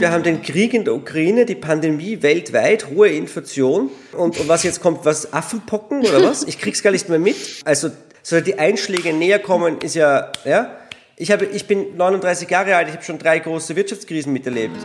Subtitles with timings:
[0.00, 3.90] Wir haben den Krieg in der Ukraine, die Pandemie weltweit, hohe Inflation.
[4.16, 6.42] Und, und was jetzt kommt, was Affenpocken oder was?
[6.42, 7.36] Ich krieg's gar nicht mehr mit.
[7.66, 7.90] Also,
[8.22, 10.74] soll die Einschläge näher kommen, ist ja, ja.
[11.16, 14.78] Ich, habe, ich bin 39 Jahre alt, ich habe schon drei große Wirtschaftskrisen miterlebt.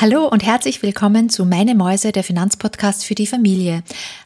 [0.00, 3.82] Hallo und herzlich willkommen zu Meine Mäuse, der Finanzpodcast für die Familie.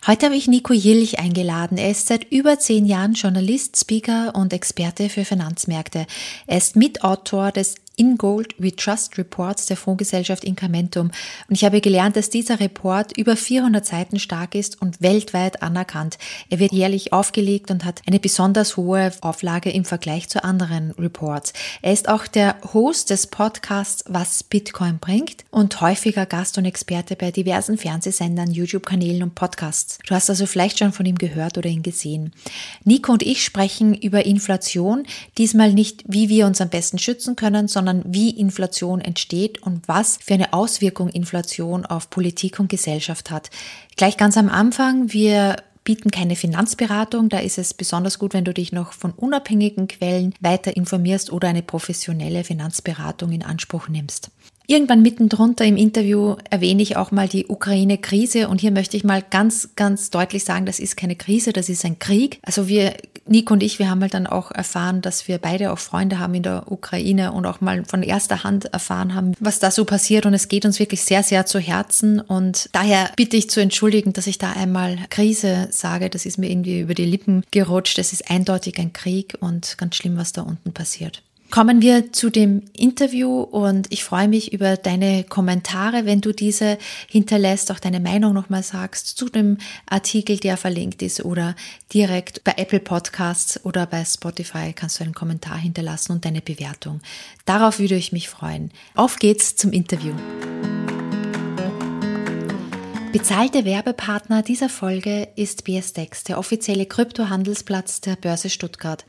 [0.06, 1.78] Heute habe ich Nico Jilch eingeladen.
[1.78, 6.06] Er ist seit über zehn Jahren Journalist, Speaker und Experte für Finanzmärkte.
[6.46, 11.10] Er ist Mitautor des in Gold We Trust Reports der Fondsgesellschaft Incrementum.
[11.48, 16.18] Und ich habe gelernt, dass dieser Report über 400 Seiten stark ist und weltweit anerkannt.
[16.50, 21.52] Er wird jährlich aufgelegt und hat eine besonders hohe Auflage im Vergleich zu anderen Reports.
[21.82, 27.16] Er ist auch der Host des Podcasts Was Bitcoin bringt und häufiger Gast und Experte
[27.16, 29.98] bei diversen Fernsehsendern, YouTube-Kanälen und Podcasts.
[30.06, 32.32] Du hast also vielleicht schon von ihm gehört oder ihn gesehen.
[32.84, 35.04] Nico und ich sprechen über Inflation,
[35.38, 39.88] diesmal nicht, wie wir uns am besten schützen können, sondern sondern wie Inflation entsteht und
[39.88, 43.50] was für eine Auswirkung Inflation auf Politik und Gesellschaft hat.
[43.96, 47.28] Gleich ganz am Anfang, wir bieten keine Finanzberatung.
[47.28, 51.48] Da ist es besonders gut, wenn du dich noch von unabhängigen Quellen weiter informierst oder
[51.48, 54.30] eine professionelle Finanzberatung in Anspruch nimmst.
[54.66, 55.28] Irgendwann mitten
[55.60, 58.48] im Interview erwähne ich auch mal die Ukraine-Krise.
[58.48, 61.84] Und hier möchte ich mal ganz, ganz deutlich sagen, das ist keine Krise, das ist
[61.84, 62.38] ein Krieg.
[62.42, 62.94] Also wir,
[63.26, 66.34] Nico und ich, wir haben halt dann auch erfahren, dass wir beide auch Freunde haben
[66.34, 70.26] in der Ukraine und auch mal von erster Hand erfahren haben, was da so passiert.
[70.26, 72.20] Und es geht uns wirklich sehr, sehr zu Herzen.
[72.20, 76.50] Und daher bitte ich zu entschuldigen, dass ich da einmal Krise sage, das ist mir
[76.50, 80.42] irgendwie über die Lippen gerutscht, es ist eindeutig ein Krieg und ganz schlimm, was da
[80.42, 81.22] unten passiert.
[81.52, 86.78] Kommen wir zu dem Interview und ich freue mich über deine Kommentare, wenn du diese
[87.08, 91.54] hinterlässt, auch deine Meinung nochmal sagst zu dem Artikel, der verlinkt ist oder
[91.92, 97.02] direkt bei Apple Podcasts oder bei Spotify kannst du einen Kommentar hinterlassen und deine Bewertung.
[97.44, 98.70] Darauf würde ich mich freuen.
[98.94, 100.14] Auf geht's zum Interview.
[103.12, 109.04] Bezahlte Werbepartner dieser Folge ist BSDEX, der offizielle Kryptohandelsplatz der Börse Stuttgart.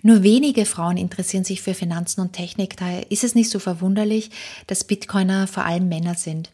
[0.00, 4.30] Nur wenige Frauen interessieren sich für Finanzen und Technik, daher ist es nicht so verwunderlich,
[4.68, 6.52] dass Bitcoiner vor allem Männer sind.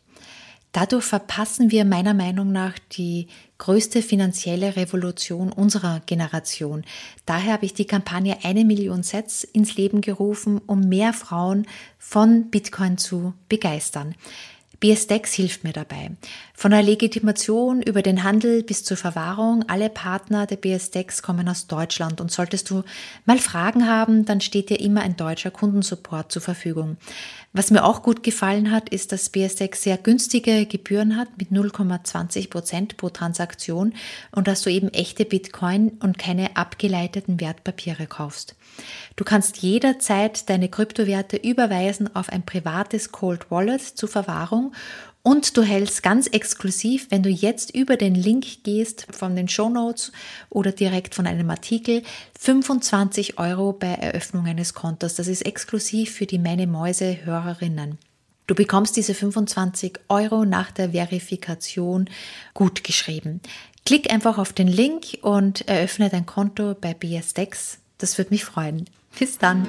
[0.72, 3.28] Dadurch verpassen wir meiner Meinung nach die
[3.58, 6.84] größte finanzielle Revolution unserer Generation.
[7.26, 11.66] Daher habe ich die Kampagne Eine Million Sets ins Leben gerufen, um mehr Frauen
[11.98, 14.14] von Bitcoin zu begeistern.
[14.84, 16.10] BSDEX hilft mir dabei.
[16.52, 21.66] Von der Legitimation über den Handel bis zur Verwahrung, alle Partner der BSDEX kommen aus
[21.68, 22.82] Deutschland und solltest du
[23.24, 26.98] mal Fragen haben, dann steht dir immer ein deutscher Kundensupport zur Verfügung.
[27.54, 32.50] Was mir auch gut gefallen hat, ist, dass BSDEX sehr günstige Gebühren hat mit 0,20
[32.50, 33.94] Prozent pro Transaktion
[34.32, 38.54] und dass du eben echte Bitcoin und keine abgeleiteten Wertpapiere kaufst.
[39.16, 44.72] Du kannst jederzeit deine Kryptowerte überweisen auf ein privates Cold Wallet zur Verwahrung
[45.26, 49.70] und du hältst ganz exklusiv, wenn du jetzt über den Link gehst von den Show
[49.70, 50.12] Notes
[50.50, 52.02] oder direkt von einem Artikel,
[52.38, 55.14] 25 Euro bei Eröffnung eines Kontos.
[55.14, 57.98] Das ist exklusiv für die Meine Mäuse Hörerinnen.
[58.46, 62.10] Du bekommst diese 25 Euro nach der Verifikation
[62.52, 63.40] gut geschrieben.
[63.86, 67.78] Klick einfach auf den Link und eröffne dein Konto bei BSDEX.
[67.98, 68.86] Das würde mich freuen.
[69.18, 69.66] Bis dann.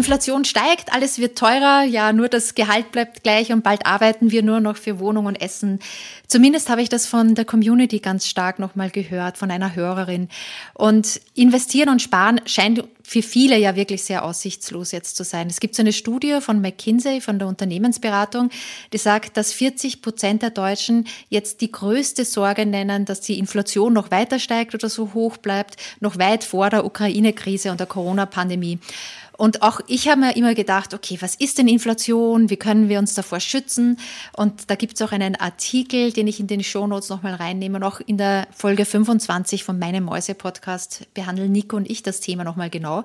[0.00, 4.42] Inflation steigt, alles wird teurer, ja, nur das Gehalt bleibt gleich und bald arbeiten wir
[4.42, 5.78] nur noch für Wohnung und Essen.
[6.26, 10.30] Zumindest habe ich das von der Community ganz stark nochmal gehört, von einer Hörerin.
[10.72, 15.48] Und investieren und sparen scheint für viele ja wirklich sehr aussichtslos jetzt zu sein.
[15.48, 18.50] Es gibt so eine Studie von McKinsey, von der Unternehmensberatung,
[18.92, 23.92] die sagt, dass 40 Prozent der Deutschen jetzt die größte Sorge nennen, dass die Inflation
[23.92, 28.78] noch weiter steigt oder so hoch bleibt, noch weit vor der Ukraine-Krise und der Corona-Pandemie.
[29.40, 32.50] Und auch ich habe mir immer gedacht, okay, was ist denn Inflation?
[32.50, 33.96] Wie können wir uns davor schützen?
[34.36, 37.78] Und da gibt es auch einen Artikel, den ich in den Shownotes nochmal reinnehme.
[37.78, 42.44] Und auch in der Folge 25 von meinem Mäuse-Podcast behandeln Nico und ich das Thema
[42.44, 43.04] nochmal genau.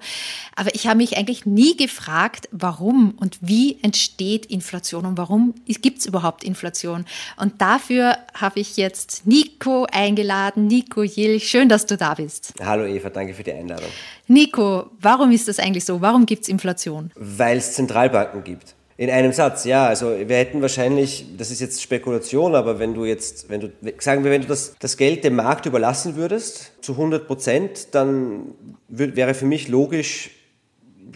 [0.58, 6.00] Aber ich habe mich eigentlich nie gefragt, warum und wie entsteht Inflation und warum gibt
[6.00, 7.06] es überhaupt Inflation?
[7.38, 10.68] Und dafür habe ich jetzt Nico eingeladen.
[10.68, 12.56] Nico Jill, schön, dass du da bist.
[12.62, 13.90] Hallo Eva, danke für die Einladung.
[14.28, 16.02] Nico, warum ist das eigentlich so?
[16.02, 17.12] Warum gibt es Inflation?
[17.16, 18.76] Weil es Zentralbanken gibt.
[18.98, 19.88] In einem Satz, ja.
[19.88, 24.24] Also wir hätten wahrscheinlich, das ist jetzt Spekulation, aber wenn du jetzt, wenn du, sagen
[24.24, 28.54] wir, wenn du das, das Geld dem Markt überlassen würdest, zu 100 Prozent, dann
[28.88, 30.32] würd, wäre für mich logisch,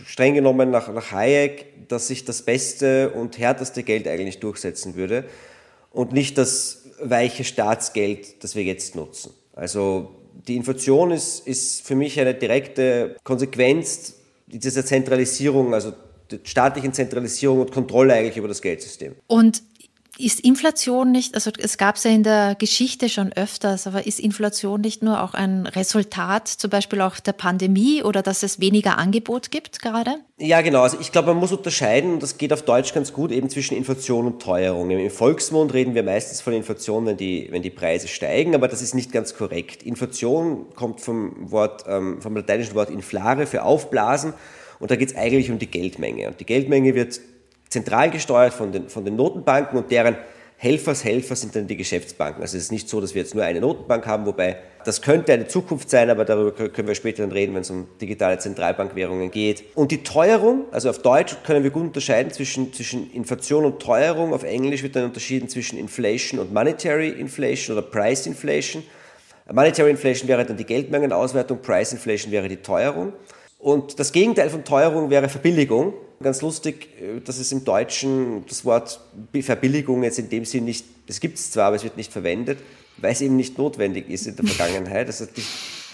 [0.06, 5.23] streng genommen nach, nach Hayek, dass sich das beste und härteste Geld eigentlich durchsetzen würde
[5.91, 9.31] und nicht das weiche Staatsgeld, das wir jetzt nutzen.
[9.56, 10.15] Also
[10.47, 14.15] die Inflation ist, ist für mich eine direkte Konsequenz
[14.47, 15.94] dieser Zentralisierung, also
[16.31, 19.15] der staatlichen Zentralisierung und Kontrolle eigentlich über das Geldsystem.
[19.27, 19.63] Und
[20.19, 24.19] ist Inflation nicht, also es gab es ja in der Geschichte schon öfters, aber ist
[24.19, 28.98] Inflation nicht nur auch ein Resultat zum Beispiel auch der Pandemie oder dass es weniger
[28.98, 30.16] Angebot gibt gerade?
[30.38, 30.81] Ja, genau.
[30.81, 33.77] Also ich glaube, man muss unterscheiden, und das geht auf Deutsch ganz gut, eben zwischen
[33.77, 34.89] Inflation und Teuerung.
[34.89, 38.81] Im Volksmund reden wir meistens von Inflation, wenn die, wenn die Preise steigen, aber das
[38.81, 39.83] ist nicht ganz korrekt.
[39.83, 44.33] Inflation kommt vom Wort, ähm, vom lateinischen Wort inflare für aufblasen
[44.80, 46.27] und da geht es eigentlich um die Geldmenge.
[46.27, 47.19] Und die Geldmenge wird
[47.69, 50.18] zentral gesteuert von den, von den Notenbanken und deren
[50.62, 52.42] Helfershelfer sind dann die Geschäftsbanken.
[52.42, 55.31] Also es ist nicht so, dass wir jetzt nur eine Notenbank haben, wobei das könnte
[55.31, 59.31] eine Zukunft sein, aber darüber können wir später dann reden, wenn es um digitale Zentralbankwährungen
[59.31, 59.63] geht.
[59.75, 64.33] Und die Teuerung, also auf Deutsch können wir gut unterscheiden zwischen, zwischen Inflation und Teuerung.
[64.33, 68.83] Auf Englisch wird dann unterschieden zwischen Inflation und Monetary Inflation oder Price Inflation.
[69.50, 73.13] Monetary Inflation wäre dann die Geldmengenauswertung, Price Inflation wäre die Teuerung.
[73.60, 75.94] Und das Gegenteil von Teuerung wäre Verbilligung.
[76.21, 79.00] Ganz lustig, äh, dass es im Deutschen das Wort
[79.42, 82.60] Verbilligung jetzt in dem Sinn nicht, es gibt es zwar, aber es wird nicht verwendet,
[82.98, 85.07] weil es eben nicht notwendig ist in der Vergangenheit.
[85.07, 85.44] Also die,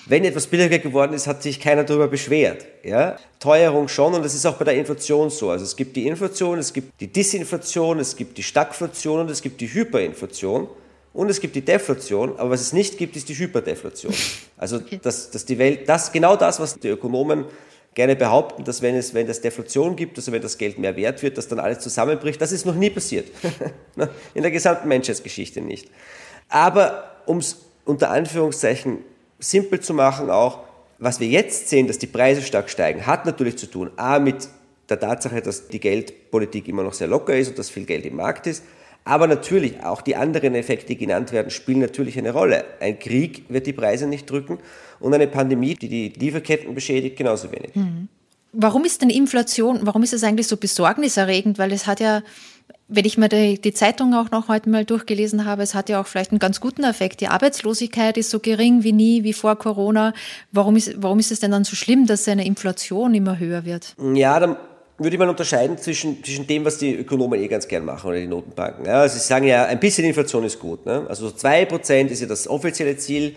[0.07, 2.65] wenn etwas billiger geworden ist, hat sich keiner darüber beschwert.
[2.83, 3.17] Ja?
[3.39, 5.51] Teuerung schon und das ist auch bei der Inflation so.
[5.51, 9.41] Also es gibt die Inflation, es gibt die Disinflation, es gibt die Stagflation und es
[9.41, 10.67] gibt die Hyperinflation
[11.13, 14.13] und es gibt die Deflation, aber was es nicht gibt, ist die Hyperdeflation.
[14.57, 17.45] Also dass, dass die Welt, das genau das, was die Ökonomen
[17.95, 21.23] gerne behaupten, dass wenn es wenn es Deflation gibt, also wenn das Geld mehr wert
[21.23, 22.39] wird, dass dann alles zusammenbricht.
[22.39, 23.31] Das ist noch nie passiert.
[24.33, 25.89] In der gesamten Menschheitsgeschichte nicht.
[26.49, 28.99] Aber um es unter Anführungszeichen
[29.39, 30.59] simpel zu machen auch,
[30.99, 34.47] was wir jetzt sehen, dass die Preise stark steigen, hat natürlich zu tun, a, mit
[34.89, 38.15] der Tatsache, dass die Geldpolitik immer noch sehr locker ist und dass viel Geld im
[38.15, 38.63] Markt ist,
[39.05, 42.65] aber natürlich, auch die anderen Effekte, die genannt werden, spielen natürlich eine Rolle.
[42.79, 44.57] Ein Krieg wird die Preise nicht drücken
[44.99, 47.75] und eine Pandemie, die die Lieferketten beschädigt, genauso wenig.
[47.75, 48.09] Mhm.
[48.51, 51.59] Warum ist denn Inflation, warum ist es eigentlich so besorgniserregend?
[51.59, 52.23] Weil es hat ja,
[52.87, 56.01] wenn ich mir die, die, Zeitung auch noch heute mal durchgelesen habe, es hat ja
[56.01, 57.21] auch vielleicht einen ganz guten Effekt.
[57.21, 60.13] Die Arbeitslosigkeit ist so gering wie nie, wie vor Corona.
[60.51, 63.93] Warum ist, warum ist es denn dann so schlimm, dass eine Inflation immer höher wird?
[64.13, 64.55] Ja, dann
[64.97, 68.27] würde man unterscheiden zwischen, zwischen dem, was die Ökonomen eh ganz gern machen oder die
[68.27, 68.85] Notenbanken.
[68.85, 70.85] Ja, also sie sagen ja, ein bisschen Inflation ist gut.
[70.85, 71.05] Ne?
[71.09, 73.35] Also zwei Prozent ist ja das offizielle Ziel.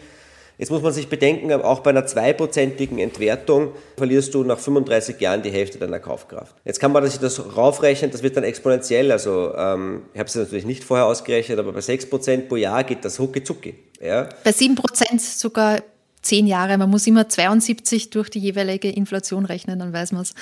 [0.56, 5.40] Jetzt muss man sich bedenken, auch bei einer zweiprozentigen Entwertung verlierst du nach 35 Jahren
[5.40, 6.56] die Hälfte deiner Kaufkraft.
[6.64, 9.12] Jetzt kann man sich das raufrechnen, das wird dann exponentiell.
[9.12, 13.04] Also ähm, ich habe es natürlich nicht vorher ausgerechnet, aber bei 6% pro Jahr geht
[13.04, 13.76] das hucki zucki.
[14.00, 14.28] Ja?
[14.42, 15.78] Bei 7% sogar
[16.22, 16.78] zehn Jahre.
[16.78, 20.34] Man muss immer 72 durch die jeweilige Inflation rechnen, dann weiß man es.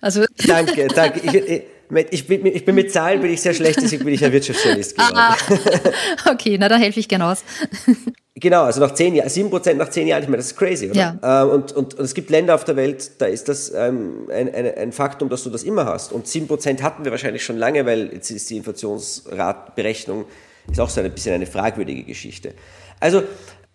[0.00, 1.20] Also danke, danke.
[1.20, 1.62] Ich,
[2.10, 4.96] ich, bin, ich, bin, mit Zahlen bin ich sehr schlecht, deswegen bin ich ein Wirtschaftsjournalist
[4.96, 5.16] geworden.
[5.16, 5.36] Ah,
[6.30, 7.44] okay, na da helfe ich gerne aus.
[8.34, 10.90] Genau, also nach zehn Jahren, sieben Prozent nach zehn Jahren, ich meine, das ist crazy,
[10.90, 11.18] oder?
[11.22, 11.42] Ja.
[11.44, 14.52] Ähm, und, und, und, es gibt Länder auf der Welt, da ist das ähm, ein,
[14.52, 16.12] ein, ein Faktum, dass du das immer hast.
[16.12, 20.24] Und sieben Prozent hatten wir wahrscheinlich schon lange, weil jetzt ist die Inflationsratberechnung
[20.70, 22.54] ist auch so ein bisschen eine fragwürdige Geschichte.
[23.00, 23.22] Also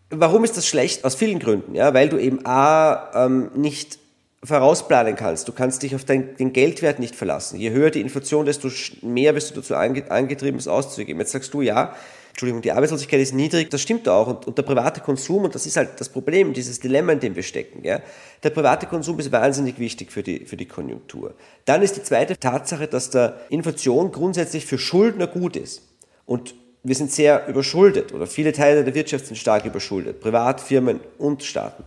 [0.09, 1.04] Warum ist das schlecht?
[1.04, 1.75] Aus vielen Gründen.
[1.75, 1.94] Ja?
[1.94, 4.00] Weil du eben A, ähm, nicht
[4.44, 5.48] vorausplanen kannst.
[5.48, 7.59] Du kannst dich auf dein, den Geldwert nicht verlassen.
[7.59, 8.69] Je höher die Inflation, desto
[9.01, 11.19] mehr wirst du dazu angetrieben, es auszugeben.
[11.19, 11.95] Jetzt sagst du, ja,
[12.30, 14.27] Entschuldigung, die Arbeitslosigkeit ist niedrig, das stimmt auch.
[14.27, 17.36] Und, und, der private Konsum, und das ist halt das Problem, dieses Dilemma, in dem
[17.36, 17.84] wir stecken.
[17.84, 18.00] Ja?
[18.43, 21.34] Der private Konsum ist wahnsinnig wichtig für die, für die Konjunktur.
[21.65, 25.81] Dann ist die zweite Tatsache, dass der Inflation grundsätzlich für Schuldner gut ist.
[26.27, 26.53] Und
[26.88, 31.84] wir sind sehr überschuldet oder viele Teile der Wirtschaft sind stark überschuldet, Privatfirmen und Staaten.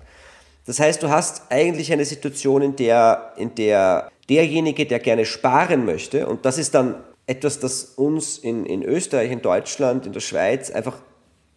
[0.67, 5.85] Das heißt, du hast eigentlich eine Situation, in der, in der derjenige, der gerne sparen
[5.85, 10.21] möchte, und das ist dann etwas, das uns in, in Österreich, in Deutschland, in der
[10.21, 10.99] Schweiz einfach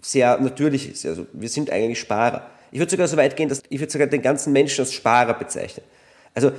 [0.01, 1.05] sehr natürlich ist.
[1.05, 2.49] Also wir sind eigentlich Sparer.
[2.71, 5.33] Ich würde sogar so weit gehen, dass ich würde sogar den ganzen Menschen als Sparer
[5.33, 5.85] bezeichnen.
[6.33, 6.51] Also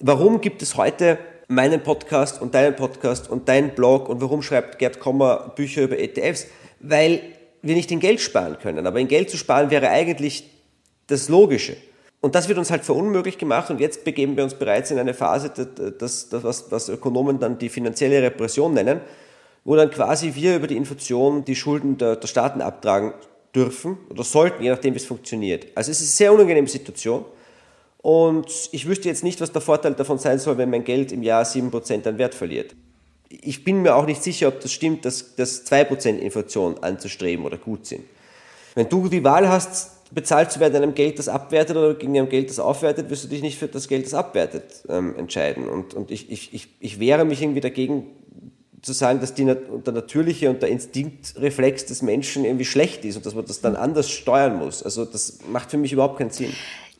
[0.00, 1.18] warum gibt es heute
[1.50, 5.98] meinen Podcast und deinen Podcast und deinen Blog und warum schreibt Gerd Kommer Bücher über
[5.98, 6.46] ETFs?
[6.78, 7.20] Weil
[7.60, 8.86] wir nicht in Geld sparen können.
[8.86, 10.48] Aber in Geld zu sparen wäre eigentlich
[11.08, 11.76] das Logische.
[12.20, 15.12] Und das wird uns halt verunmöglicht gemacht und jetzt begeben wir uns bereits in eine
[15.12, 15.50] Phase,
[15.98, 19.00] das, das, was, was Ökonomen dann die finanzielle Repression nennen,
[19.64, 23.14] wo dann quasi wir über die Inflation die Schulden der, der Staaten abtragen
[23.54, 25.66] dürfen oder sollten, je nachdem, wie es funktioniert.
[25.74, 27.24] Also es ist eine sehr unangenehme Situation.
[28.02, 31.22] Und ich wüsste jetzt nicht, was der Vorteil davon sein soll, wenn mein Geld im
[31.22, 32.74] Jahr 7% an Wert verliert.
[33.28, 37.58] Ich bin mir auch nicht sicher, ob das stimmt, dass, dass 2% Inflation anzustreben oder
[37.58, 38.04] gut sind.
[38.74, 42.16] Wenn du die Wahl hast, bezahlt zu werden in einem Geld, das abwertet oder gegen
[42.18, 45.68] einem Geld, das aufwertet, wirst du dich nicht für das Geld, das abwertet, ähm, entscheiden.
[45.68, 48.06] Und, und ich, ich, ich, ich wehre mich irgendwie dagegen,
[48.82, 53.26] zu sagen, dass die, der natürliche und der Instinktreflex des Menschen irgendwie schlecht ist und
[53.26, 54.82] dass man das dann anders steuern muss.
[54.82, 56.52] Also das macht für mich überhaupt keinen Sinn.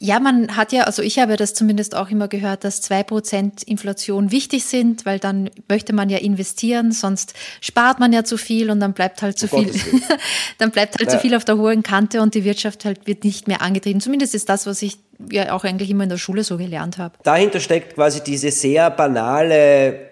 [0.02, 3.62] Ja, man hat ja, also ich habe das zumindest auch immer gehört, dass zwei Prozent
[3.64, 8.70] Inflation wichtig sind, weil dann möchte man ja investieren, sonst spart man ja zu viel
[8.70, 9.70] und dann bleibt halt zu oh viel,
[10.58, 11.18] dann bleibt halt ja.
[11.18, 14.00] zu viel auf der hohen Kante und die Wirtschaft halt wird nicht mehr angetrieben.
[14.00, 14.96] Zumindest ist das, was ich
[15.30, 17.12] ja auch eigentlich immer in der Schule so gelernt habe.
[17.22, 20.08] Dahinter steckt quasi diese sehr banale,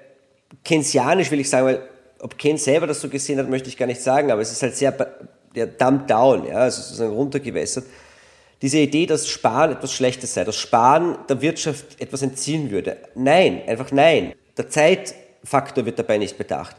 [0.67, 1.81] keynesianisch will ich sagen, weil
[2.21, 4.61] ob Keynes selber das so gesehen hat, möchte ich gar nicht sagen, aber es ist
[4.61, 4.95] halt sehr
[5.55, 7.87] der dumped down, ja, also sozusagen runtergewässert
[8.63, 12.97] diese Idee, dass Sparen etwas Schlechtes sei, dass Sparen der Wirtschaft etwas entziehen würde.
[13.15, 14.35] Nein, einfach nein.
[14.57, 16.77] Der Zeitfaktor wird dabei nicht bedacht.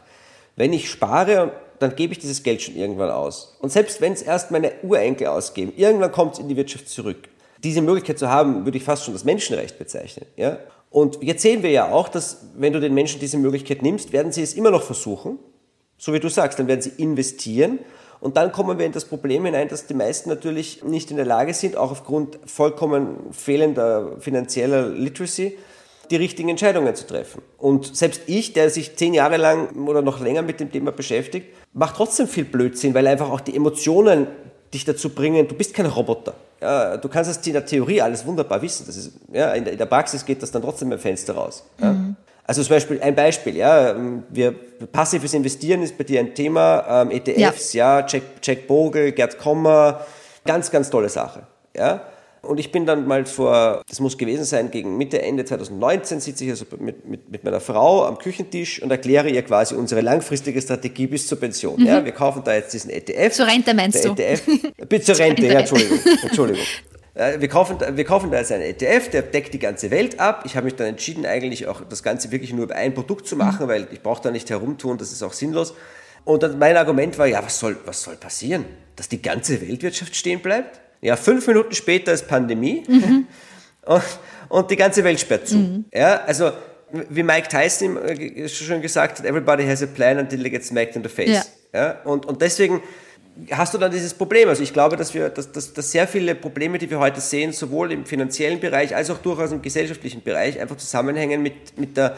[0.56, 3.56] Wenn ich spare, dann gebe ich dieses Geld schon irgendwann aus.
[3.60, 7.28] Und selbst wenn es erst meine Urenkel ausgeben, irgendwann kommt es in die Wirtschaft zurück.
[7.64, 10.26] Diese Möglichkeit zu haben, würde ich fast schon das Menschenrecht bezeichnen.
[10.36, 10.58] Ja?
[10.90, 14.32] Und jetzt sehen wir ja auch, dass wenn du den Menschen diese Möglichkeit nimmst, werden
[14.32, 15.38] sie es immer noch versuchen.
[15.96, 17.78] So wie du sagst, dann werden sie investieren
[18.20, 21.26] und dann kommen wir in das Problem hinein, dass die meisten natürlich nicht in der
[21.26, 25.56] Lage sind, auch aufgrund vollkommen fehlender finanzieller Literacy,
[26.10, 27.40] die richtigen Entscheidungen zu treffen.
[27.56, 31.48] Und selbst ich, der sich zehn Jahre lang oder noch länger mit dem Thema beschäftigt,
[31.72, 34.26] macht trotzdem viel Blödsinn, weil einfach auch die Emotionen
[34.74, 36.34] dich dazu bringen, du bist kein Roboter.
[36.60, 38.84] Ja, du kannst es in der Theorie alles wunderbar wissen.
[38.86, 41.64] Das ist, ja, in, der, in der Praxis geht das dann trotzdem im Fenster raus.
[41.80, 41.92] Ja.
[41.92, 42.16] Mhm.
[42.50, 43.94] Also zum Beispiel ein Beispiel, ja,
[44.28, 44.52] wir,
[44.90, 49.38] passives Investieren ist bei dir ein Thema, ähm, ETFs, ja, ja Jack, Jack Bogle, Gerd
[49.38, 50.04] Kommer,
[50.44, 51.44] ganz, ganz tolle Sache,
[51.76, 52.02] ja.
[52.42, 56.42] Und ich bin dann mal vor, das muss gewesen sein, gegen Mitte, Ende 2019 sitze
[56.42, 60.60] ich also mit, mit, mit meiner Frau am Küchentisch und erkläre ihr quasi unsere langfristige
[60.60, 61.78] Strategie bis zur Pension.
[61.78, 61.86] Mhm.
[61.86, 63.32] Ja, wir kaufen da jetzt diesen ETF.
[63.32, 64.10] Zur Rente meinst du?
[64.10, 64.42] ETF,
[64.88, 66.00] bis zur Rente, ja, Entschuldigung.
[66.24, 66.64] Entschuldigung.
[67.20, 70.44] Äh, wir kaufen, wir kaufen da jetzt einen ETF, der deckt die ganze Welt ab.
[70.46, 73.36] Ich habe mich dann entschieden, eigentlich auch das Ganze wirklich nur über ein Produkt zu
[73.36, 75.74] machen, weil ich brauche da nicht herumtun, das ist auch sinnlos.
[76.24, 78.64] Und dann mein Argument war, ja, was soll, was soll passieren?
[78.96, 80.80] Dass die ganze Weltwirtschaft stehen bleibt?
[81.02, 83.26] Ja, fünf Minuten später ist Pandemie mhm.
[83.84, 84.02] und,
[84.48, 85.56] und, die ganze Welt sperrt zu.
[85.56, 85.84] Mhm.
[85.92, 86.52] Ja, also
[87.08, 87.98] wie Mike Tyson
[88.48, 91.28] schon gesagt hat, everybody has a plan until it gets smacked in the face.
[91.28, 91.44] Ja.
[91.72, 92.82] Ja, und, und deswegen
[93.50, 94.48] hast du dann dieses Problem.
[94.48, 97.52] Also ich glaube, dass wir, dass, dass, dass sehr viele Probleme, die wir heute sehen,
[97.52, 102.16] sowohl im finanziellen Bereich als auch durchaus im gesellschaftlichen Bereich, einfach zusammenhängen mit, mit der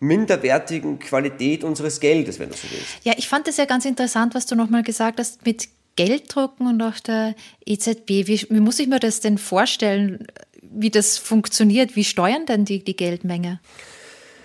[0.00, 3.04] minderwertigen Qualität unseres Geldes, wenn du so willst.
[3.04, 6.82] Ja, ich fand es ja ganz interessant, was du nochmal gesagt hast mit Gelddrucken und
[6.82, 7.34] auch der
[7.64, 8.26] EZB.
[8.26, 10.26] Wie, wie muss ich mir das denn vorstellen,
[10.60, 11.96] wie das funktioniert?
[11.96, 13.60] Wie steuern denn die, die Geldmenge?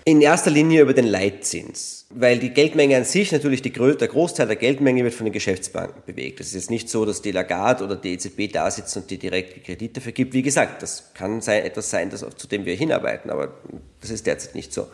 [0.04, 4.48] In erster Linie über den Leitzins, weil die Geldmenge an sich natürlich die, der Großteil
[4.48, 6.40] der Geldmenge wird von den Geschäftsbanken bewegt.
[6.40, 9.18] Es ist jetzt nicht so, dass die Lagarde oder die EZB da sitzen und die
[9.18, 10.34] direkt Kredite vergibt.
[10.34, 13.54] Wie gesagt, das kann sein, etwas sein, das, zu dem wir hinarbeiten, aber
[14.00, 14.88] das ist derzeit nicht so.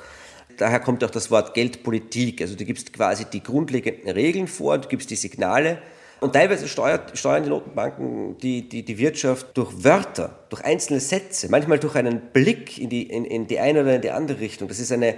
[0.59, 2.43] Daher kommt auch das Wort Geldpolitik.
[2.43, 5.79] Also du gibst quasi die grundlegenden Regeln vor, du gibst die Signale
[6.21, 11.49] und teilweise steuert, steuern die Notenbanken die, die, die Wirtschaft durch Wörter, durch einzelne Sätze,
[11.51, 14.69] manchmal durch einen Blick in die, in, in die eine oder in die andere Richtung.
[14.69, 15.15] Das ist eine,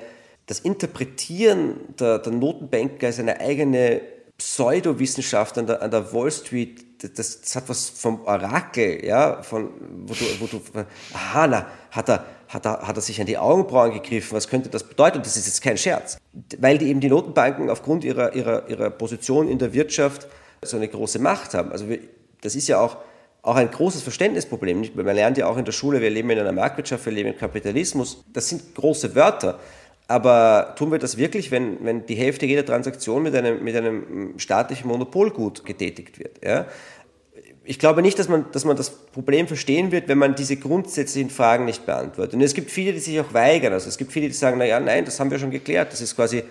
[0.46, 4.00] das Interpretieren der, der Notenbanker als eine eigene
[4.36, 6.84] Pseudowissenschaft an der, an der Wall Street.
[7.16, 9.70] Das, das, hat was vom Orakel, ja, von,
[10.06, 10.60] wo du, wo du,
[11.14, 14.68] aha, na, hat er, hat er, hat er sich an die Augenbrauen gegriffen, was könnte
[14.68, 15.22] das bedeuten?
[15.22, 16.18] Das ist jetzt kein Scherz.
[16.58, 20.28] Weil die eben die Notenbanken aufgrund ihrer, ihrer, ihrer Position in der Wirtschaft
[20.62, 21.72] so eine große Macht haben.
[21.72, 22.00] Also wir,
[22.42, 22.98] das ist ja auch,
[23.42, 24.84] auch ein großes Verständnisproblem.
[24.94, 27.38] Man lernt ja auch in der Schule, wir leben in einer Marktwirtschaft, wir leben im
[27.38, 28.24] Kapitalismus.
[28.32, 29.58] Das sind große Wörter.
[30.08, 34.34] Aber tun wir das wirklich, wenn, wenn die Hälfte jeder Transaktion mit einem, mit einem
[34.38, 36.44] staatlichen Monopolgut getätigt wird?
[36.44, 36.66] Ja?
[37.62, 41.30] Ich glaube nicht, dass man, dass man das Problem verstehen wird, wenn man diese grundsätzlichen
[41.30, 42.34] Fragen nicht beantwortet.
[42.34, 43.72] Und es gibt viele, die sich auch weigern.
[43.72, 45.92] Also es gibt viele, die sagen, na ja, nein, das haben wir schon geklärt.
[45.92, 46.42] Das ist quasi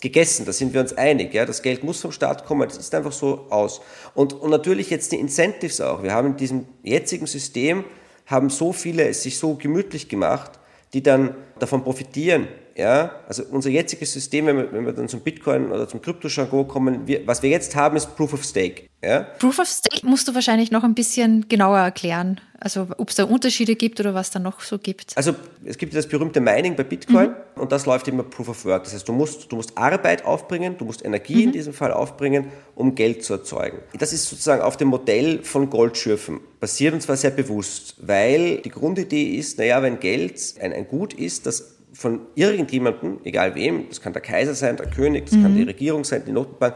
[0.00, 1.32] gegessen, da sind wir uns einig.
[1.34, 1.44] Ja?
[1.44, 3.80] Das Geld muss vom Staat kommen, das ist einfach so aus.
[4.14, 6.02] Und, und natürlich jetzt die Incentives auch.
[6.02, 7.84] Wir haben in diesem jetzigen System,
[8.26, 10.52] haben so viele es sich so gemütlich gemacht,
[10.92, 12.48] die dann davon profitieren.
[12.76, 13.10] Ja?
[13.26, 17.06] Also unser jetziges System, wenn wir, wenn wir dann zum Bitcoin oder zum Kryptojargon kommen,
[17.06, 18.88] wir, was wir jetzt haben, ist Proof of Stake.
[19.02, 19.20] Ja?
[19.38, 22.40] Proof of Stake musst du wahrscheinlich noch ein bisschen genauer erklären.
[22.58, 25.16] Also ob es da Unterschiede gibt oder was da noch so gibt.
[25.16, 27.60] Also es gibt das berühmte Mining bei Bitcoin mhm.
[27.60, 28.84] und das läuft immer Proof of Work.
[28.84, 31.42] Das heißt, du musst, du musst Arbeit aufbringen, du musst Energie mhm.
[31.42, 33.78] in diesem Fall aufbringen, um Geld zu erzeugen.
[33.98, 38.70] Das ist sozusagen auf dem Modell von Goldschürfen basiert und zwar sehr bewusst, weil die
[38.70, 44.00] Grundidee ist, naja, wenn Geld ein, ein Gut ist, das von irgendjemandem, egal wem, das
[44.00, 45.42] kann der Kaiser sein, der König, das mhm.
[45.42, 46.74] kann die Regierung sein, die Notenbank,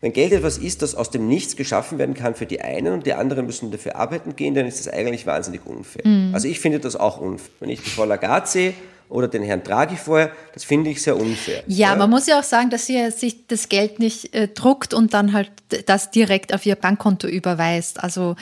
[0.00, 3.06] wenn Geld etwas ist, das aus dem Nichts geschaffen werden kann für die einen und
[3.06, 6.06] die anderen müssen dafür arbeiten gehen, dann ist das eigentlich wahnsinnig unfair.
[6.06, 6.34] Mhm.
[6.34, 7.50] Also ich finde das auch unfair.
[7.60, 8.74] Wenn ich die Frau Lagarde sehe
[9.14, 11.62] oder den Herrn Draghi vorher, das finde ich sehr unfair.
[11.68, 14.92] Ja, ja, man muss ja auch sagen, dass sie sich das Geld nicht äh, druckt
[14.92, 15.52] und dann halt
[15.86, 18.02] das direkt auf ihr Bankkonto überweist.
[18.02, 18.34] Also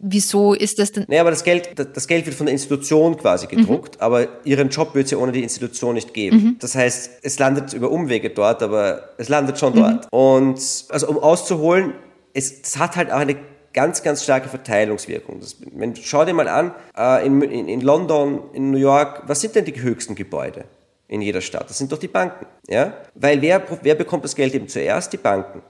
[0.00, 1.04] wieso ist das denn?
[1.06, 4.02] Nee, aber das Geld, das Geld wird von der Institution quasi gedruckt, mhm.
[4.02, 6.36] aber ihren Job wird es ja ohne die Institution nicht geben.
[6.36, 6.56] Mhm.
[6.58, 10.04] Das heißt, es landet über Umwege dort, aber es landet schon dort.
[10.04, 10.18] Mhm.
[10.18, 11.92] Und also um auszuholen,
[12.34, 13.36] es, es hat halt auch eine
[13.72, 15.40] ganz, ganz starke Verteilungswirkung.
[15.40, 19.40] Das, wenn, schau dir mal an, äh, in, in, in London, in New York, was
[19.40, 20.64] sind denn die höchsten Gebäude?
[21.08, 21.68] in jeder Stadt.
[21.68, 22.46] Das sind doch die Banken.
[22.68, 22.98] Ja?
[23.14, 25.12] Weil wer, wer bekommt das Geld eben zuerst?
[25.12, 25.62] Die Banken.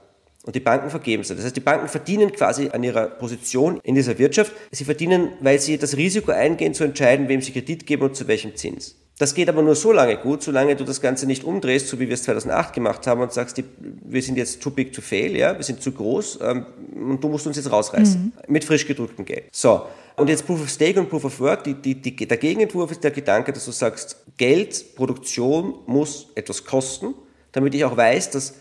[0.45, 1.29] Und die Banken vergeben es.
[1.29, 4.51] Das heißt, die Banken verdienen quasi an ihrer Position in dieser Wirtschaft.
[4.71, 8.27] Sie verdienen, weil sie das Risiko eingehen, zu entscheiden, wem sie Kredit geben und zu
[8.27, 8.95] welchem Zins.
[9.19, 12.07] Das geht aber nur so lange gut, solange du das Ganze nicht umdrehst, so wie
[12.07, 15.35] wir es 2008 gemacht haben und sagst, die, wir sind jetzt too big to fail,
[15.35, 18.21] ja, wir sind zu groß ähm, und du musst uns jetzt rausreißen.
[18.21, 18.31] Mhm.
[18.47, 19.43] Mit frisch gedrucktem Geld.
[19.51, 19.81] So.
[20.15, 23.03] Und jetzt Proof of Stake und Proof of Work, die, die, die, der Gegenentwurf ist
[23.03, 27.13] der Gedanke, dass du sagst, Geld, Produktion muss etwas kosten,
[27.51, 28.53] damit ich auch weiß, dass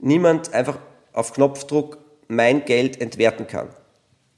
[0.00, 0.78] niemand einfach
[1.12, 3.68] auf Knopfdruck mein Geld entwerten kann.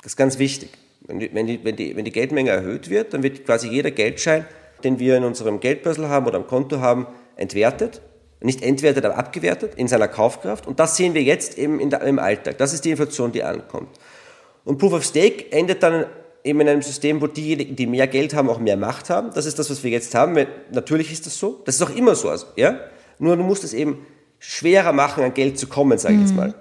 [0.02, 0.70] Das ist ganz wichtig.
[1.06, 3.92] Wenn die, wenn die, wenn die, wenn die Geldmenge erhöht wird, dann wird quasi jeder
[3.92, 4.44] Geldschein,
[4.84, 7.06] den wir in unserem Geldbörsel haben oder am Konto haben,
[7.36, 8.00] entwertet.
[8.40, 10.66] Nicht entwertet, aber abgewertet in seiner Kaufkraft.
[10.66, 12.58] Und das sehen wir jetzt eben der, im Alltag.
[12.58, 13.98] Das ist die Inflation, die ankommt.
[14.64, 16.06] Und Proof of Stake endet dann
[16.44, 19.30] eben in einem System, wo diejenigen, die mehr Geld haben, auch mehr Macht haben.
[19.34, 20.46] Das ist das, was wir jetzt haben.
[20.70, 21.60] Natürlich ist das so.
[21.64, 22.28] Das ist auch immer so.
[22.28, 22.78] Also, ja?
[23.18, 24.06] Nur du musst es eben
[24.38, 26.26] schwerer machen, an Geld zu kommen, sage ich mhm.
[26.26, 26.54] jetzt mal.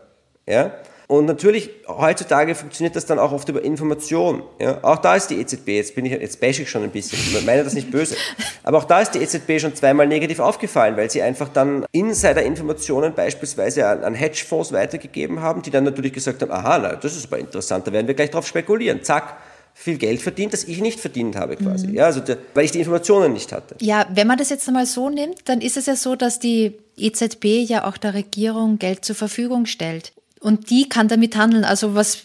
[0.47, 0.73] Ja?
[1.07, 4.43] Und natürlich, heutzutage funktioniert das dann auch oft über Information.
[4.59, 4.83] Ja?
[4.83, 7.45] Auch da ist die EZB, jetzt bin ich, jetzt bash ich schon ein bisschen, ich
[7.45, 8.17] meine das nicht böse,
[8.63, 13.13] aber auch da ist die EZB schon zweimal negativ aufgefallen, weil sie einfach dann Insider-Informationen
[13.13, 17.27] beispielsweise an, an Hedgefonds weitergegeben haben, die dann natürlich gesagt haben, aha, na, das ist
[17.27, 19.01] aber interessant, da werden wir gleich drauf spekulieren.
[19.01, 19.37] Zack,
[19.73, 21.87] viel Geld verdient, das ich nicht verdient habe quasi.
[21.87, 21.93] Mhm.
[21.93, 23.75] Ja, also der, weil ich die Informationen nicht hatte.
[23.79, 26.73] Ja, wenn man das jetzt einmal so nimmt, dann ist es ja so, dass die
[26.97, 30.11] EZB ja auch der Regierung Geld zur Verfügung stellt.
[30.39, 31.63] Und die kann damit handeln.
[31.63, 32.23] Also was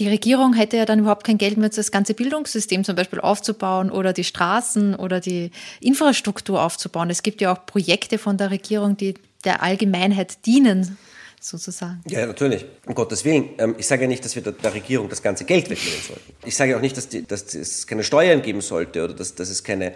[0.00, 3.90] die Regierung hätte ja dann überhaupt kein Geld mehr, das ganze Bildungssystem zum Beispiel aufzubauen
[3.90, 7.10] oder die Straßen oder die Infrastruktur aufzubauen.
[7.10, 10.96] Es gibt ja auch Projekte von der Regierung, die der Allgemeinheit dienen,
[11.38, 12.02] sozusagen.
[12.06, 12.64] Ja, natürlich.
[12.86, 13.50] Um Gottes Willen.
[13.58, 16.32] Ähm, ich sage ja nicht, dass wir der Regierung das ganze Geld wegnehmen sollten.
[16.44, 19.48] Ich sage auch nicht, dass, die, dass es keine Steuern geben sollte oder dass, dass
[19.48, 19.94] es keine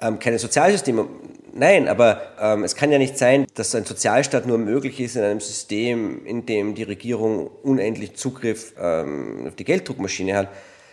[0.00, 1.08] ähm, keine Sozialsysteme.
[1.52, 5.22] Nein, aber ähm, es kann ja nicht sein, dass ein Sozialstaat nur möglich ist in
[5.22, 10.48] einem System, in dem die Regierung unendlich Zugriff ähm, auf die Gelddruckmaschine hat.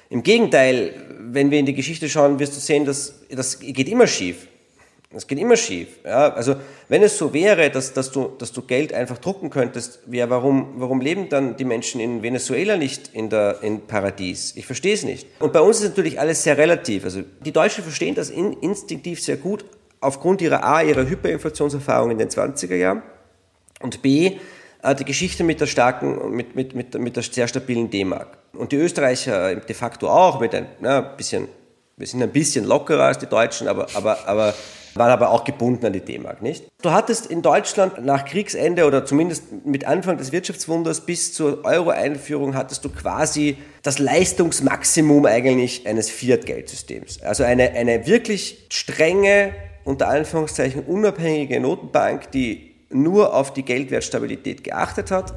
[0.10, 4.08] Im Gegenteil, wenn wir in die Geschichte schauen, wirst du sehen, dass das geht immer
[4.08, 4.48] schief.
[5.14, 6.00] Das geht immer schief.
[6.06, 6.34] Ja?
[6.34, 6.56] Also
[6.88, 10.74] wenn es so wäre, dass, dass, du, dass du Geld einfach drucken könntest, ja, warum,
[10.78, 14.54] warum leben dann die Menschen in Venezuela nicht in der in Paradies?
[14.56, 15.28] Ich verstehe es nicht.
[15.40, 17.04] Und bei uns ist natürlich alles sehr relativ.
[17.04, 19.66] Also die Deutschen verstehen das in, instinktiv sehr gut
[20.00, 23.04] aufgrund ihrer A, ihrer Hyperinflationserfahrung in den 20er Jahren
[23.82, 24.38] und B,
[24.82, 28.38] äh, die Geschichte mit der starken, mit, mit, mit, mit der sehr stabilen D-Mark.
[28.54, 31.48] Und die Österreicher de facto auch mit ein na, bisschen,
[31.98, 34.54] wir sind ein bisschen lockerer als die Deutschen, aber, aber, aber
[34.96, 36.66] waren aber auch gebunden an die D-Mark, nicht?
[36.82, 42.56] Du hattest in Deutschland nach Kriegsende oder zumindest mit Anfang des Wirtschaftswunders bis zur Euro-Einführung
[42.56, 47.22] hattest du quasi das Leistungsmaximum eigentlich eines Fiat-Geldsystems.
[47.22, 55.12] Also eine, eine wirklich strenge, unter Anführungszeichen unabhängige Notenbank, die nur auf die Geldwertstabilität geachtet
[55.12, 55.34] hat,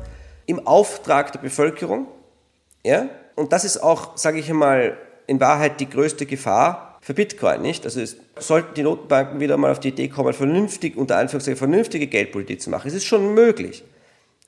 [0.47, 2.07] im Auftrag der Bevölkerung.
[2.85, 3.09] Ja?
[3.37, 7.85] Und das ist auch, sage ich einmal, in Wahrheit die größte Gefahr für Bitcoin, nicht?
[7.85, 12.07] Also es sollten die Notenbanken wieder mal auf die Idee kommen, vernünftig, unter Anführungszeichen, vernünftige
[12.07, 12.88] Geldpolitik zu machen.
[12.88, 13.85] Es ist schon möglich.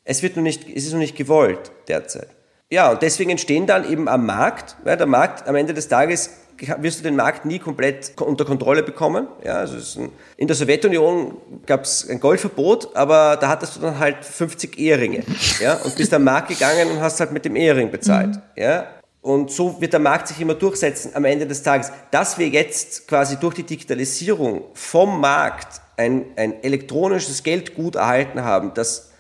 [0.04, 2.28] Es wird nur nicht, es ist noch nicht gewollt derzeit.
[2.70, 6.30] Ja, und deswegen entstehen dann eben am Markt, ja, der Markt am Ende des Tages
[6.78, 9.26] wirst du den Markt nie komplett unter Kontrolle bekommen.
[9.44, 13.98] Ja, also ein, in der Sowjetunion gab es ein Goldverbot, aber da hattest du dann
[13.98, 15.24] halt 50 Eheringe.
[15.60, 18.28] Ja, und bist am Markt gegangen und hast halt mit dem Ehering bezahlt.
[18.28, 18.42] Mhm.
[18.56, 18.86] Ja,
[19.26, 21.90] und so wird der Markt sich immer durchsetzen am Ende des Tages.
[22.12, 28.72] Dass wir jetzt quasi durch die Digitalisierung vom Markt ein, ein elektronisches Geldgut erhalten haben,
[28.74, 29.10] das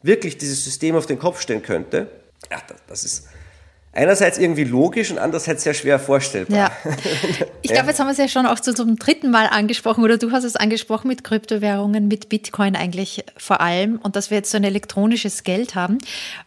[0.00, 2.10] wirklich dieses System auf den Kopf stellen könnte,
[2.50, 3.28] ja, das, das ist
[3.92, 6.56] einerseits irgendwie logisch und andererseits sehr schwer vorstellbar.
[6.56, 6.70] Ja.
[7.62, 10.32] Ich glaube, jetzt haben wir es ja schon auch zum dritten Mal angesprochen oder du
[10.32, 14.56] hast es angesprochen mit Kryptowährungen, mit Bitcoin eigentlich vor allem und dass wir jetzt so
[14.56, 15.98] ein elektronisches Geld haben.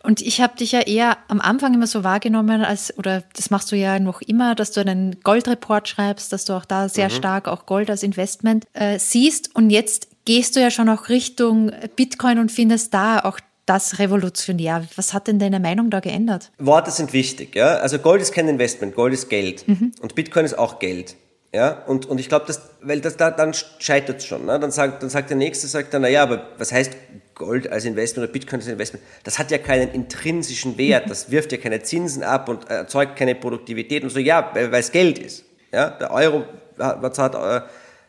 [0.01, 3.71] Und ich habe dich ja eher am Anfang immer so wahrgenommen als, oder das machst
[3.71, 7.13] du ja noch immer, dass du einen Goldreport schreibst, dass du auch da sehr mhm.
[7.13, 11.71] stark auch Gold als Investment äh, siehst und jetzt gehst du ja schon auch Richtung
[11.95, 14.85] Bitcoin und findest da auch das revolutionär.
[14.95, 16.51] Was hat denn deine Meinung da geändert?
[16.59, 17.55] Worte sind wichtig.
[17.55, 17.75] Ja?
[17.75, 19.67] Also Gold ist kein Investment, Gold ist Geld.
[19.67, 19.91] Mhm.
[20.01, 21.15] Und Bitcoin ist auch Geld.
[21.55, 24.45] Ja, und, und ich glaube, dass, weil das da, dann scheitert es schon.
[24.45, 24.59] Ne?
[24.59, 26.93] Dann, sagt, dann sagt der Nächste, sagt dann, naja, aber was heißt
[27.35, 29.05] Gold als Investment oder Bitcoin als Investment?
[29.23, 33.35] Das hat ja keinen intrinsischen Wert, das wirft ja keine Zinsen ab und erzeugt keine
[33.35, 35.45] Produktivität und so, ja, weil es Geld ist.
[35.71, 36.43] Ja, der Euro
[36.75, 37.61] was hat, äh,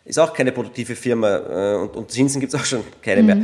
[0.07, 3.27] ist auch keine produktive Firma äh, und, und Zinsen gibt es auch schon keine mhm.
[3.27, 3.39] mehr.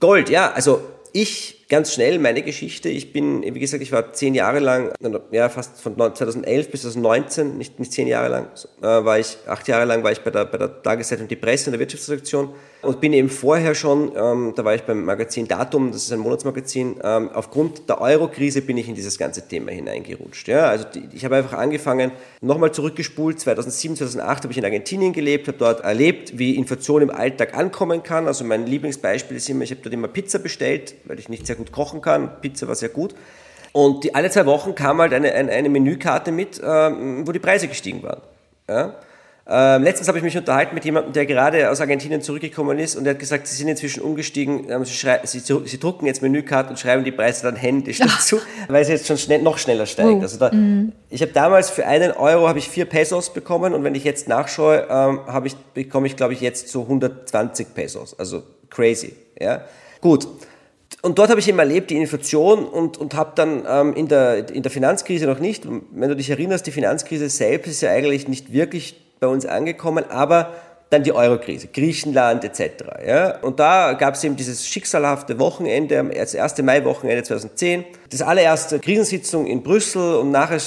[0.00, 0.80] Gold, ja, also
[1.14, 2.88] ich ganz schnell meine Geschichte.
[2.88, 4.92] Ich bin, wie gesagt, ich war zehn Jahre lang,
[5.30, 8.48] ja, fast von 2011 bis 2019, nicht, nicht zehn Jahre lang,
[8.82, 11.66] äh, war ich, acht Jahre lang war ich bei der, bei der Tageszeitung Die Presse
[11.66, 12.52] in der Wirtschaftsredaktion
[12.84, 16.18] und bin eben vorher schon, ähm, da war ich beim Magazin Datum, das ist ein
[16.18, 20.48] Monatsmagazin, ähm, aufgrund der Euro-Krise bin ich in dieses ganze Thema hineingerutscht.
[20.48, 20.66] Ja?
[20.66, 25.48] Also die, ich habe einfach angefangen, nochmal zurückgespult, 2007, 2008 habe ich in Argentinien gelebt,
[25.48, 28.26] habe dort erlebt, wie Inflation im Alltag ankommen kann.
[28.26, 31.56] Also mein Lieblingsbeispiel ist immer, ich habe dort immer Pizza bestellt, weil ich nicht sehr
[31.56, 32.40] gut kochen kann.
[32.40, 33.14] Pizza war sehr gut.
[33.72, 37.40] Und die, alle zwei Wochen kam halt eine, eine, eine Menükarte mit, ähm, wo die
[37.40, 38.20] Preise gestiegen waren.
[38.68, 38.94] Ja?
[39.46, 43.04] Ähm, letztens habe ich mich unterhalten mit jemandem, der gerade aus Argentinien zurückgekommen ist und
[43.04, 46.78] der hat gesagt, sie sind inzwischen umgestiegen, ähm, sie, sie, sie, drucken jetzt Menükarten und
[46.78, 50.08] schreiben die Preise dann händisch dazu, weil es jetzt schon schnell, noch schneller steigt.
[50.08, 50.20] Oh.
[50.22, 50.92] Also da, mhm.
[51.10, 54.28] Ich habe damals für einen Euro habe ich vier Pesos bekommen und wenn ich jetzt
[54.28, 58.18] nachschaue, ähm, ich, bekomme ich glaube ich jetzt so 120 Pesos.
[58.18, 59.12] Also crazy.
[59.38, 59.64] Ja?
[60.00, 60.26] Gut.
[61.02, 64.48] Und dort habe ich eben erlebt, die Inflation und, und habe dann ähm, in, der,
[64.48, 68.26] in der Finanzkrise noch nicht, wenn du dich erinnerst, die Finanzkrise selbst ist ja eigentlich
[68.26, 70.52] nicht wirklich bei uns angekommen, aber
[70.90, 72.84] dann die Eurokrise, Griechenland etc.
[73.06, 73.38] Ja?
[73.38, 79.46] Und da gab es eben dieses schicksalhafte Wochenende, das erste Mai-Wochenende 2010, das allererste Krisensitzung
[79.46, 80.60] in Brüssel und nachher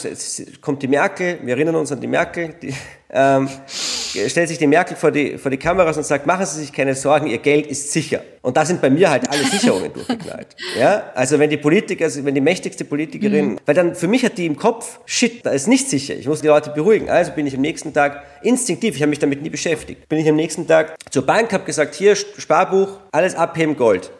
[0.62, 2.74] kommt die Merkel, wir erinnern uns an die Merkel, die,
[3.10, 6.74] ähm, stellt sich die Merkel vor die, vor die Kameras und sagt, machen Sie sich
[6.74, 8.22] keine Sorgen, Ihr Geld ist sicher.
[8.42, 10.48] Und da sind bei mir halt alle Sicherungen durchgeknallt.
[10.78, 11.12] Ja?
[11.16, 13.60] Also wenn die Politiker, also wenn die mächtigste Politikerin, mhm.
[13.66, 16.42] weil dann für mich hat die im Kopf, shit, da ist nicht sicher, ich muss
[16.42, 17.10] die Leute beruhigen.
[17.10, 20.28] Also bin ich am nächsten Tag instinktiv, ich habe mich damit nie beschäftigt, bin ich
[20.28, 24.12] am nächsten Tag zur Bank, habe gesagt, hier Sparbuch, alles abheben, Gold.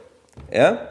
[0.52, 0.90] Ja?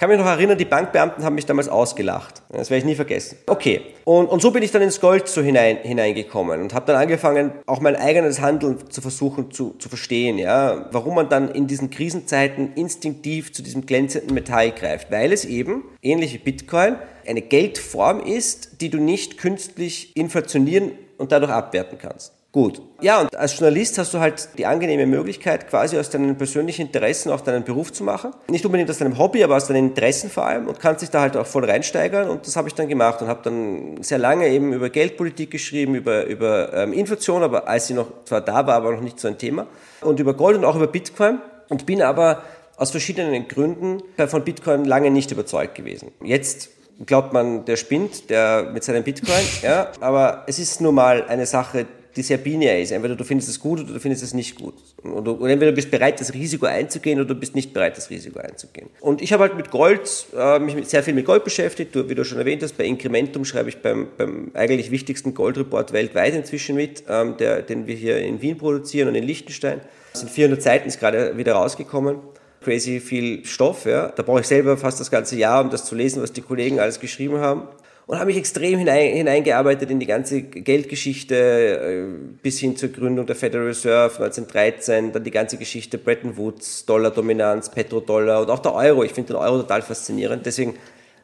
[0.00, 2.42] Kann mich noch erinnern, die Bankbeamten haben mich damals ausgelacht.
[2.48, 3.36] Das werde ich nie vergessen.
[3.46, 6.96] Okay, und, und so bin ich dann ins Gold so hinein, hineingekommen und habe dann
[6.96, 11.66] angefangen, auch mein eigenes Handeln zu versuchen zu, zu verstehen, ja, warum man dann in
[11.66, 17.42] diesen Krisenzeiten instinktiv zu diesem glänzenden Metall greift, weil es eben, ähnlich wie Bitcoin, eine
[17.42, 22.39] Geldform ist, die du nicht künstlich inflationieren und dadurch abwerten kannst.
[22.52, 22.82] Gut.
[23.00, 27.30] Ja, und als Journalist hast du halt die angenehme Möglichkeit, quasi aus deinen persönlichen Interessen
[27.30, 28.32] auch deinen Beruf zu machen.
[28.48, 31.20] Nicht unbedingt aus deinem Hobby, aber aus deinen Interessen vor allem und kannst dich da
[31.20, 32.28] halt auch voll reinsteigern.
[32.28, 35.94] Und das habe ich dann gemacht und habe dann sehr lange eben über Geldpolitik geschrieben,
[35.94, 39.28] über, über ähm, Inflation, aber als sie noch zwar da war, aber noch nicht so
[39.28, 39.68] ein Thema.
[40.00, 41.38] Und über Gold und auch über Bitcoin.
[41.68, 42.42] Und bin aber
[42.76, 46.10] aus verschiedenen Gründen von Bitcoin lange nicht überzeugt gewesen.
[46.24, 46.70] Jetzt
[47.06, 51.46] glaubt man, der spinnt, der mit seinem Bitcoin, ja, aber es ist nun mal eine
[51.46, 51.86] Sache,
[52.20, 52.92] die sehr binär ist.
[52.92, 54.74] Entweder du findest es gut oder du findest es nicht gut.
[55.02, 58.10] Oder, oder entweder du bist bereit, das Risiko einzugehen oder du bist nicht bereit, das
[58.10, 58.88] Risiko einzugehen.
[59.00, 61.94] Und ich habe halt mit Gold, äh, mich sehr viel mit Gold beschäftigt.
[61.94, 65.92] Du, wie du schon erwähnt hast, bei Incrementum schreibe ich beim, beim eigentlich wichtigsten Goldreport
[65.92, 69.80] weltweit inzwischen mit, ähm, der, den wir hier in Wien produzieren und in Liechtenstein.
[70.12, 72.18] Das sind 400 Seiten, ist gerade wieder rausgekommen
[72.62, 73.86] crazy viel Stoff.
[73.86, 74.08] Ja.
[74.08, 76.78] Da brauche ich selber fast das ganze Jahr, um das zu lesen, was die Kollegen
[76.78, 77.62] alles geschrieben haben
[78.10, 82.04] und habe mich extrem hinein, hineingearbeitet in die ganze Geldgeschichte äh,
[82.42, 87.70] bis hin zur Gründung der Federal Reserve 1913, dann die ganze Geschichte Bretton Woods, Dollardominanz,
[87.70, 89.04] Petrodollar und auch der Euro.
[89.04, 90.74] Ich finde den Euro total faszinierend, deswegen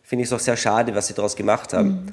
[0.05, 1.89] finde ich es auch sehr schade, was sie daraus gemacht haben.
[1.89, 2.13] Mhm.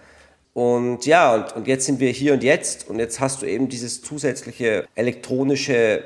[0.60, 3.70] Und ja, und, und jetzt sind wir hier und jetzt und jetzt hast du eben
[3.70, 6.04] dieses zusätzliche elektronische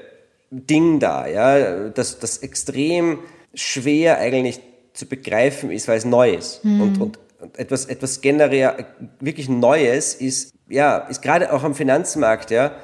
[0.51, 3.19] Ding da, ja, das, das extrem
[3.53, 4.59] schwer eigentlich
[4.91, 6.65] zu begreifen ist, weil es neu ist.
[6.65, 6.81] Mhm.
[6.81, 7.19] Und, und
[7.57, 8.85] etwas, etwas generell
[9.19, 12.75] wirklich Neues ist, ja, ist gerade auch am Finanzmarkt, ja,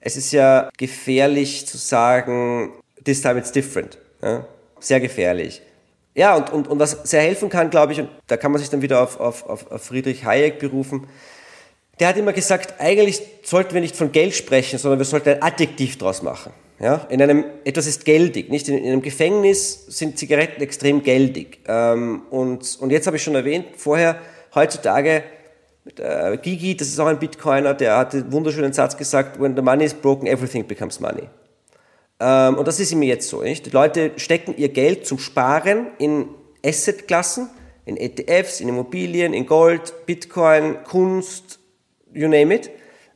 [0.00, 2.72] es ist ja gefährlich zu sagen,
[3.04, 3.98] this time it's different.
[4.22, 4.46] Ja?
[4.80, 5.62] Sehr gefährlich.
[6.14, 8.68] Ja, und, und, und was sehr helfen kann, glaube ich, und da kann man sich
[8.68, 11.06] dann wieder auf, auf, auf Friedrich Hayek berufen,
[12.02, 15.42] der hat immer gesagt, eigentlich sollten wir nicht von Geld sprechen, sondern wir sollten ein
[15.42, 16.52] Adjektiv draus machen.
[16.80, 18.68] Ja, in einem, etwas ist geldig, nicht?
[18.68, 21.60] In, in einem Gefängnis sind Zigaretten extrem geldig.
[21.68, 24.18] Ähm, und, und jetzt habe ich schon erwähnt, vorher,
[24.52, 25.22] heutzutage,
[25.96, 29.62] äh, Gigi, das ist auch ein Bitcoiner, der hat den wunderschönen Satz gesagt, when the
[29.62, 31.28] money is broken, everything becomes money.
[32.18, 33.66] Ähm, und das ist immer jetzt so, nicht?
[33.66, 36.26] Die Leute stecken ihr Geld zum Sparen in
[36.66, 37.48] Assetklassen,
[37.84, 41.60] in ETFs, in Immobilien, in Gold, Bitcoin, Kunst,
[42.14, 42.70] you name it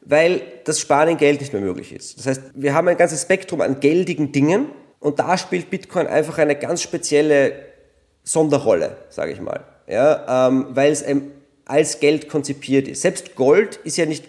[0.07, 2.19] weil das Sparen in Geld nicht mehr möglich ist.
[2.19, 4.69] Das heißt, wir haben ein ganzes Spektrum an geldigen Dingen
[5.01, 7.53] und da spielt Bitcoin einfach eine ganz spezielle
[8.23, 11.05] Sonderrolle, sage ich mal, ja, ähm, weil es
[11.65, 13.03] als Geld konzipiert ist.
[13.03, 14.25] Selbst Gold ist ja nicht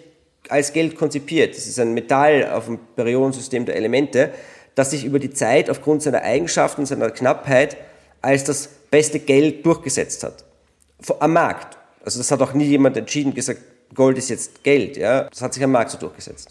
[0.48, 1.56] als Geld konzipiert.
[1.56, 4.30] Das ist ein Metall auf dem Periodensystem der Elemente,
[4.74, 7.76] das sich über die Zeit aufgrund seiner Eigenschaften seiner Knappheit
[8.20, 10.44] als das beste Geld durchgesetzt hat.
[11.20, 11.76] Am Markt.
[12.04, 13.60] Also das hat auch nie jemand entschieden gesagt,
[13.94, 14.96] Gold ist jetzt Geld.
[14.96, 15.24] Ja?
[15.24, 16.50] Das hat sich am Markt so durchgesetzt.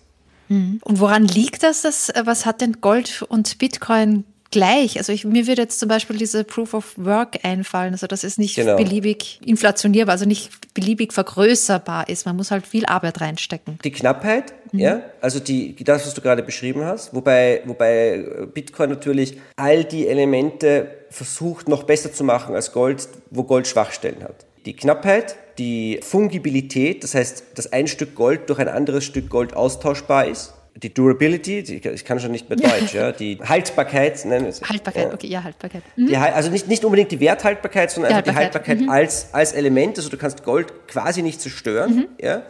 [0.50, 0.80] Mhm.
[0.84, 1.82] Und woran liegt das?
[1.82, 4.97] das was hat denn Gold und Bitcoin gleich.
[4.97, 8.38] Also ich, mir würde jetzt zum Beispiel diese Proof of Work einfallen, also dass es
[8.38, 8.78] nicht genau.
[8.78, 12.26] beliebig inflationierbar, also nicht beliebig vergrößerbar ist.
[12.26, 13.80] Man muss halt viel Arbeit reinstecken.
[13.84, 14.80] Die Knappheit, mhm.
[14.80, 20.08] ja, also die, das, was du gerade beschrieben hast, wobei, wobei Bitcoin natürlich all die
[20.08, 24.47] Elemente versucht noch besser zu machen als Gold, wo Gold Schwachstellen hat.
[24.67, 29.56] Die Knappheit, die Fungibilität, das heißt, dass ein Stück Gold durch ein anderes Stück Gold
[29.56, 34.43] austauschbar ist die Durability, die, ich kann schon nicht mehr Deutsch, ja, die Haltbarkeit, nennen
[34.43, 34.62] wir es.
[34.62, 35.13] Haltbarkeit, ja.
[35.13, 35.82] okay, ja, Haltbarkeit.
[35.95, 36.08] Mhm.
[36.08, 38.82] Die, also nicht, nicht unbedingt die Werthaltbarkeit, sondern die einfach Haltbarkeit.
[38.82, 39.08] die Haltbarkeit mhm.
[39.08, 39.97] als, als Element.
[39.97, 42.08] Also du kannst Gold quasi nicht zerstören, mhm.
[42.21, 42.43] ja.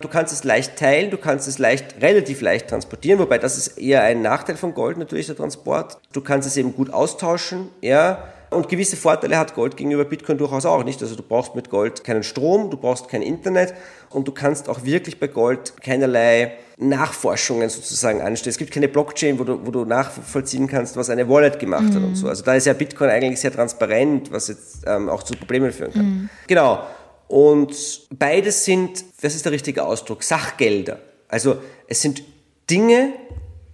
[0.00, 3.78] Du kannst es leicht teilen, du kannst es leicht, relativ leicht transportieren, wobei das ist
[3.78, 5.98] eher ein Nachteil von Gold natürlich, der Transport.
[6.12, 8.32] Du kannst es eben gut austauschen, ja.
[8.50, 11.02] Und gewisse Vorteile hat Gold gegenüber Bitcoin durchaus auch nicht.
[11.02, 13.74] Also du brauchst mit Gold keinen Strom, du brauchst kein Internet
[14.10, 18.50] und du kannst auch wirklich bei Gold keinerlei Nachforschungen sozusagen anstellen.
[18.50, 21.94] Es gibt keine Blockchain, wo du, wo du nachvollziehen kannst, was eine Wallet gemacht mhm.
[21.94, 22.28] hat und so.
[22.28, 25.92] Also da ist ja Bitcoin eigentlich sehr transparent, was jetzt ähm, auch zu Problemen führen
[25.92, 26.04] kann.
[26.04, 26.28] Mhm.
[26.46, 26.86] Genau.
[27.28, 27.74] Und
[28.16, 31.00] beides sind, das ist der richtige Ausdruck, Sachgelder.
[31.28, 31.56] Also
[31.88, 32.22] es sind
[32.70, 33.14] Dinge,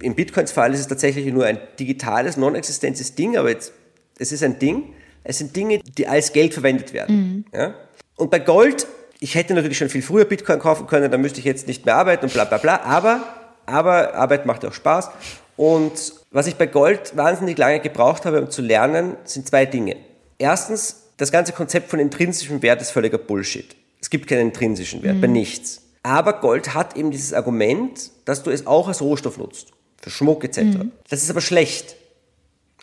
[0.00, 3.72] im Bitcoins Fall ist es tatsächlich nur ein digitales, non-existentes Ding, aber jetzt
[4.22, 4.94] es ist ein Ding.
[5.24, 7.44] Es sind Dinge, die als Geld verwendet werden.
[7.52, 7.58] Mhm.
[7.58, 7.74] Ja?
[8.16, 8.86] Und bei Gold,
[9.20, 11.96] ich hätte natürlich schon viel früher Bitcoin kaufen können, da müsste ich jetzt nicht mehr
[11.96, 12.80] arbeiten und bla bla bla.
[12.82, 13.22] Aber,
[13.66, 15.10] aber Arbeit macht auch Spaß.
[15.56, 19.96] Und was ich bei Gold wahnsinnig lange gebraucht habe, um zu lernen, sind zwei Dinge.
[20.38, 23.76] Erstens, das ganze Konzept von intrinsischem Wert ist völliger Bullshit.
[24.00, 25.20] Es gibt keinen intrinsischen Wert, mhm.
[25.20, 25.82] bei nichts.
[26.02, 29.68] Aber Gold hat eben dieses Argument, dass du es auch als Rohstoff nutzt.
[30.00, 30.62] Für Schmuck etc.
[30.62, 30.92] Mhm.
[31.08, 31.94] Das ist aber schlecht.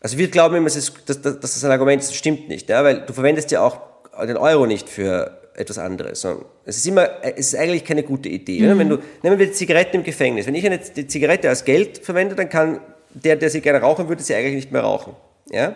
[0.01, 2.83] Also wir glauben immer, dass, dass, dass das ein Argument ist, das stimmt nicht, ja,
[2.83, 3.79] weil du verwendest ja auch
[4.25, 6.25] den Euro nicht für etwas anderes.
[6.65, 8.62] Es ist immer, es ist eigentlich keine gute Idee.
[8.62, 8.79] Mhm.
[8.79, 10.47] Wenn du, nehmen wir Zigaretten im Gefängnis.
[10.47, 12.79] Wenn ich eine Zigarette als Geld verwende, dann kann
[13.13, 15.15] der, der sie gerne rauchen würde, sie eigentlich nicht mehr rauchen.
[15.51, 15.75] Ja?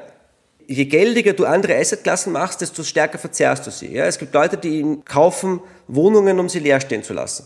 [0.67, 3.93] Je geldiger du andere Assetklassen machst, desto stärker verzerrst du sie.
[3.93, 4.05] Ja?
[4.05, 7.45] Es gibt Leute, die kaufen Wohnungen, um sie leer stehen zu lassen.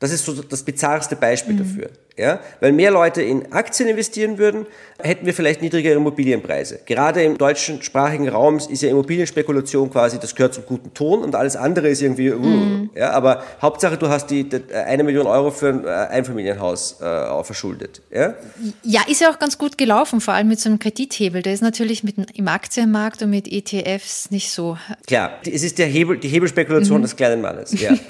[0.00, 1.58] Das ist so das bizarrste Beispiel mhm.
[1.58, 1.90] dafür.
[2.16, 2.40] Ja?
[2.60, 4.66] Weil mehr Leute in Aktien investieren würden,
[5.00, 6.80] hätten wir vielleicht niedrigere Immobilienpreise.
[6.84, 11.34] Gerade im deutschen sprachigen Raum ist ja Immobilienspekulation quasi, das gehört zum guten Ton und
[11.34, 12.90] alles andere ist irgendwie, uh, mhm.
[12.94, 17.44] ja, aber Hauptsache du hast die, die, eine Million Euro für ein äh, Einfamilienhaus äh,
[17.44, 18.02] verschuldet.
[18.12, 18.34] Ja?
[18.82, 21.42] ja, ist ja auch ganz gut gelaufen, vor allem mit so einem Kredithebel.
[21.42, 24.76] Der ist natürlich mit, im Aktienmarkt und mit ETFs nicht so.
[25.06, 27.02] Klar, es ist der Hebel, die Hebelspekulation mhm.
[27.02, 27.80] des kleinen Mannes.
[27.80, 27.94] Ja.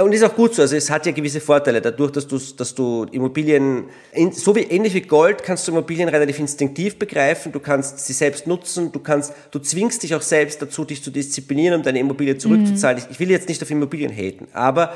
[0.00, 0.62] Und ist auch gut so.
[0.62, 1.80] Also es hat ja gewisse Vorteile.
[1.80, 3.86] Dadurch, dass du, dass du Immobilien,
[4.30, 7.50] so wie ähnlich wie Gold, kannst du Immobilien relativ instinktiv begreifen.
[7.50, 8.92] Du kannst sie selbst nutzen.
[8.92, 12.98] Du kannst, du zwingst dich auch selbst dazu, dich zu disziplinieren, um deine Immobilie zurückzuzahlen.
[12.98, 13.04] Mhm.
[13.06, 14.92] Ich, ich will jetzt nicht auf Immobilien haten, aber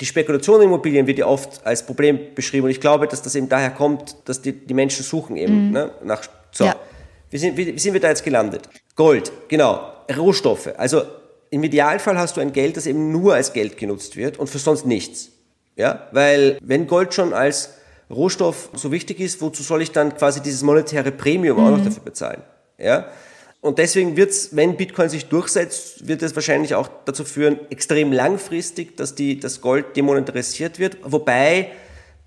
[0.00, 2.64] die Spekulation in Immobilien wird ja oft als Problem beschrieben.
[2.64, 5.72] Und ich glaube, dass das eben daher kommt, dass die, die Menschen suchen eben mhm.
[5.72, 6.22] ne, nach.
[6.52, 6.64] So.
[6.64, 6.76] Ja.
[7.28, 8.62] Wie sind, wie, wie sind wir da jetzt gelandet?
[8.96, 9.92] Gold, genau.
[10.16, 10.70] Rohstoffe.
[10.78, 11.02] Also
[11.52, 14.58] im Idealfall hast du ein Geld, das eben nur als Geld genutzt wird und für
[14.58, 15.32] sonst nichts.
[15.76, 17.74] Ja, weil wenn Gold schon als
[18.10, 21.64] Rohstoff so wichtig ist, wozu soll ich dann quasi dieses monetäre Premium mhm.
[21.64, 21.84] auch noch mhm.
[21.84, 22.42] dafür bezahlen?
[22.78, 23.06] Ja,
[23.60, 28.12] und deswegen wird es, wenn Bitcoin sich durchsetzt, wird es wahrscheinlich auch dazu führen, extrem
[28.12, 30.96] langfristig, dass die, das Gold demonetarisiert wird.
[31.04, 31.70] Wobei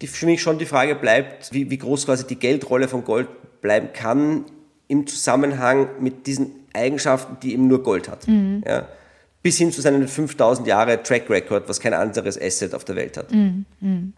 [0.01, 3.27] die, für mich schon die Frage bleibt, wie, wie groß quasi die Geldrolle von Gold
[3.61, 4.45] bleiben kann
[4.87, 8.27] im Zusammenhang mit diesen Eigenschaften, die eben nur Gold hat.
[8.27, 8.63] Mhm.
[8.67, 8.87] Ja
[9.45, 13.15] bis hin zu seinen 5000 Jahre Track Record, was kein anderes Asset auf der Welt
[13.15, 13.31] hat.
[13.31, 14.13] Mm, mm.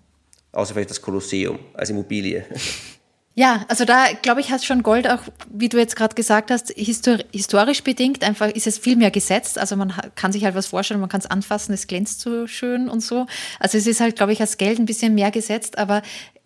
[0.53, 2.45] Außer vielleicht das Kolosseum als Immobilie.
[3.39, 5.19] Ja, also da glaube ich, hat schon Gold auch,
[5.51, 9.59] wie du jetzt gerade gesagt hast, historisch bedingt einfach ist es viel mehr gesetzt.
[9.59, 12.89] Also man kann sich halt was vorstellen, man kann es anfassen, es glänzt so schön
[12.89, 13.27] und so.
[13.59, 16.01] Also es ist halt, glaube ich, als Geld ein bisschen mehr gesetzt, aber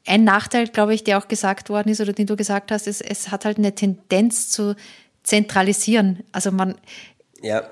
[0.05, 2.99] ein Nachteil, glaube ich, der auch gesagt worden ist oder den du gesagt hast, ist,
[2.99, 4.75] es hat halt eine Tendenz zu
[5.23, 6.23] zentralisieren.
[6.33, 6.75] Also man,
[7.41, 7.63] ja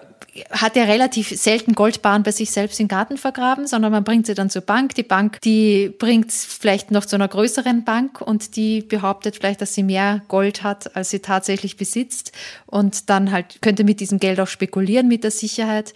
[0.51, 4.33] hat ja relativ selten Goldbahn bei sich selbst im Garten vergraben, sondern man bringt sie
[4.33, 4.95] dann zur Bank.
[4.95, 9.61] Die Bank, die bringt es vielleicht noch zu einer größeren Bank und die behauptet vielleicht,
[9.61, 12.31] dass sie mehr Gold hat, als sie tatsächlich besitzt.
[12.65, 15.93] Und dann halt könnte mit diesem Geld auch spekulieren mit der Sicherheit.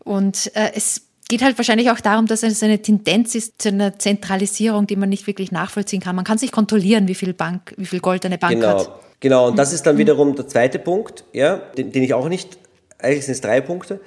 [0.00, 3.98] Und äh, es geht halt wahrscheinlich auch darum, dass es eine Tendenz ist zu einer
[3.98, 6.16] Zentralisierung, die man nicht wirklich nachvollziehen kann.
[6.16, 8.80] Man kann sich kontrollieren, wie viel Bank, wie viel Gold eine Bank genau.
[8.80, 9.00] hat.
[9.20, 12.58] Genau, und das ist dann wiederum der zweite Punkt, ja, den, den ich auch nicht
[12.98, 14.00] eigentlich sind es drei Punkte.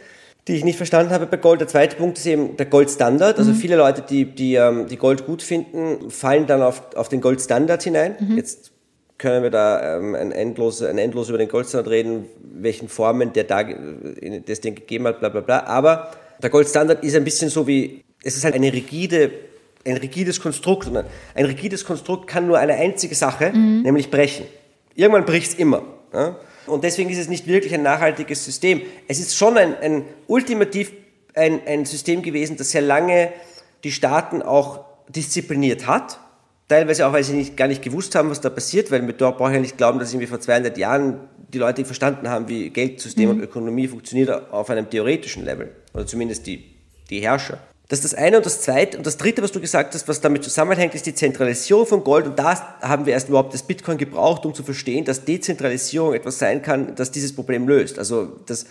[0.47, 1.62] die ich nicht verstanden habe bei Gold.
[1.62, 3.38] Der zweite Punkt ist eben der Goldstandard.
[3.38, 3.56] Also mhm.
[3.56, 7.84] viele Leute, die, die, ähm, die Gold gut finden, fallen dann auf, auf den Goldstandard
[7.84, 8.15] hinein.
[8.19, 8.38] Mhm.
[8.38, 8.71] Jetzt
[9.19, 13.43] können wir da ähm, ein, endlos, ein endlos über den Goldstandard reden, welchen Formen der
[13.43, 15.63] da das den gegeben hat, bla bla bla.
[15.65, 19.32] Aber der Goldstandard ist ein bisschen so wie, es ist halt eine rigide,
[19.86, 20.88] ein rigides Konstrukt.
[20.88, 20.97] Und
[21.36, 23.84] ein rigides Konstrukt kann nur eine einzige Sache, mhm.
[23.84, 24.45] nämlich brechen.
[24.95, 25.84] Irgendwann bricht es immer.
[26.12, 26.38] Ja?
[26.69, 28.82] Und deswegen ist es nicht wirklich ein nachhaltiges System.
[29.08, 30.91] Es ist schon ein, ein ultimativ
[31.36, 33.32] ein, ein System gewesen, das sehr lange
[33.84, 36.19] die Staaten auch diszipliniert hat.
[36.67, 39.38] Teilweise auch, weil sie nicht, gar nicht gewusst haben, was da passiert, weil wir dort
[39.38, 41.19] brauchen ja nicht glauben, dass irgendwie vor 200 Jahren
[41.51, 43.36] die Leute verstanden haben, wie Geldsystem mhm.
[43.36, 45.71] und Ökonomie funktioniert auf einem theoretischen Level.
[45.93, 46.63] Oder zumindest die,
[47.10, 47.58] die Herrscher.
[47.89, 48.38] Das ist das eine.
[48.38, 51.15] Und das zweite und das dritte, was du gesagt hast, was damit zusammenhängt, ist die
[51.15, 52.28] Zentralisierung von Gold.
[52.28, 56.38] Und da haben wir erst überhaupt das Bitcoin gebraucht, um zu verstehen, dass Dezentralisierung etwas
[56.38, 57.97] sein kann, das dieses Problem löst.
[57.97, 58.67] Also das,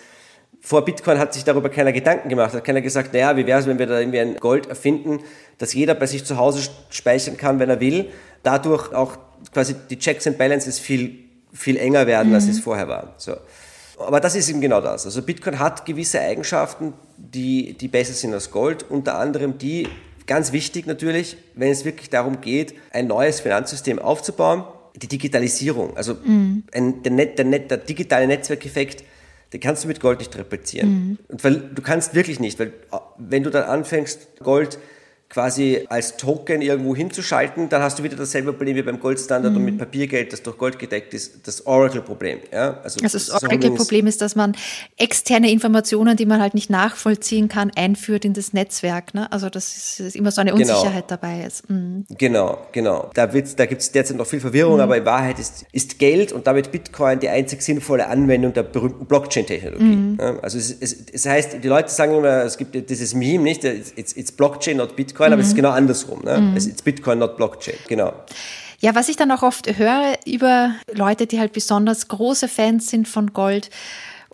[0.60, 2.54] vor Bitcoin hat sich darüber keiner Gedanken gemacht.
[2.54, 5.18] Hat keiner gesagt, naja, wie wäre es, wenn wir da irgendwie ein Gold erfinden,
[5.58, 8.10] das jeder bei sich zu Hause speichern kann, wenn er will.
[8.44, 9.18] Dadurch auch
[9.52, 11.18] quasi die Checks and Balances viel,
[11.52, 12.34] viel enger werden, mhm.
[12.36, 13.14] als es vorher war.
[13.16, 13.32] So.
[13.98, 15.04] Aber das ist eben genau das.
[15.04, 19.88] Also Bitcoin hat gewisse Eigenschaften, die, die besser sind als Gold, unter anderem die,
[20.26, 24.62] ganz wichtig natürlich, wenn es wirklich darum geht, ein neues Finanzsystem aufzubauen,
[24.94, 25.96] die Digitalisierung.
[25.96, 26.64] Also mhm.
[26.72, 29.04] ein, der, Net, der, Net, der digitale Netzwerkeffekt,
[29.52, 30.90] den kannst du mit Gold nicht replizieren.
[30.90, 31.18] Mhm.
[31.28, 32.72] Und weil du kannst wirklich nicht, weil
[33.16, 34.78] wenn du dann anfängst, Gold
[35.28, 39.58] quasi als Token irgendwo hinzuschalten, dann hast du wieder dasselbe Problem wie beim Goldstandard mhm.
[39.58, 42.40] und mit Papiergeld, das durch Gold gedeckt ist, das Oracle-Problem.
[42.50, 42.80] Ja?
[42.82, 44.56] Also, also das Oracle-Problem ist, dass man
[44.96, 49.12] externe Informationen, die man halt nicht nachvollziehen kann, einführt in das Netzwerk.
[49.12, 49.30] Ne?
[49.30, 50.62] Also das ist immer so eine genau.
[50.62, 51.20] Unsicherheit genau.
[51.20, 51.68] dabei ist.
[51.68, 52.06] Mhm.
[52.16, 53.10] Genau, genau.
[53.12, 54.80] Da, da gibt es derzeit noch viel Verwirrung, mhm.
[54.80, 59.04] aber in Wahrheit ist, ist Geld und damit Bitcoin die einzig sinnvolle Anwendung der berühmten
[59.04, 59.84] Blockchain-Technologie.
[59.84, 60.18] Mhm.
[60.18, 60.38] Ja?
[60.40, 63.62] Also es, es, es, heißt, die Leute sagen immer, es gibt dieses Meme, nicht?
[63.64, 65.17] It's, it's Blockchain, not Bitcoin.
[65.18, 65.32] Bitcoin, mhm.
[65.32, 65.56] aber es ist mhm.
[65.56, 66.22] genau andersrum.
[66.24, 66.38] Ne?
[66.38, 66.56] Mhm.
[66.56, 67.76] Es ist Bitcoin, not Blockchain.
[67.88, 68.12] Genau.
[68.80, 73.08] Ja, was ich dann auch oft höre über Leute, die halt besonders große Fans sind
[73.08, 73.70] von Gold,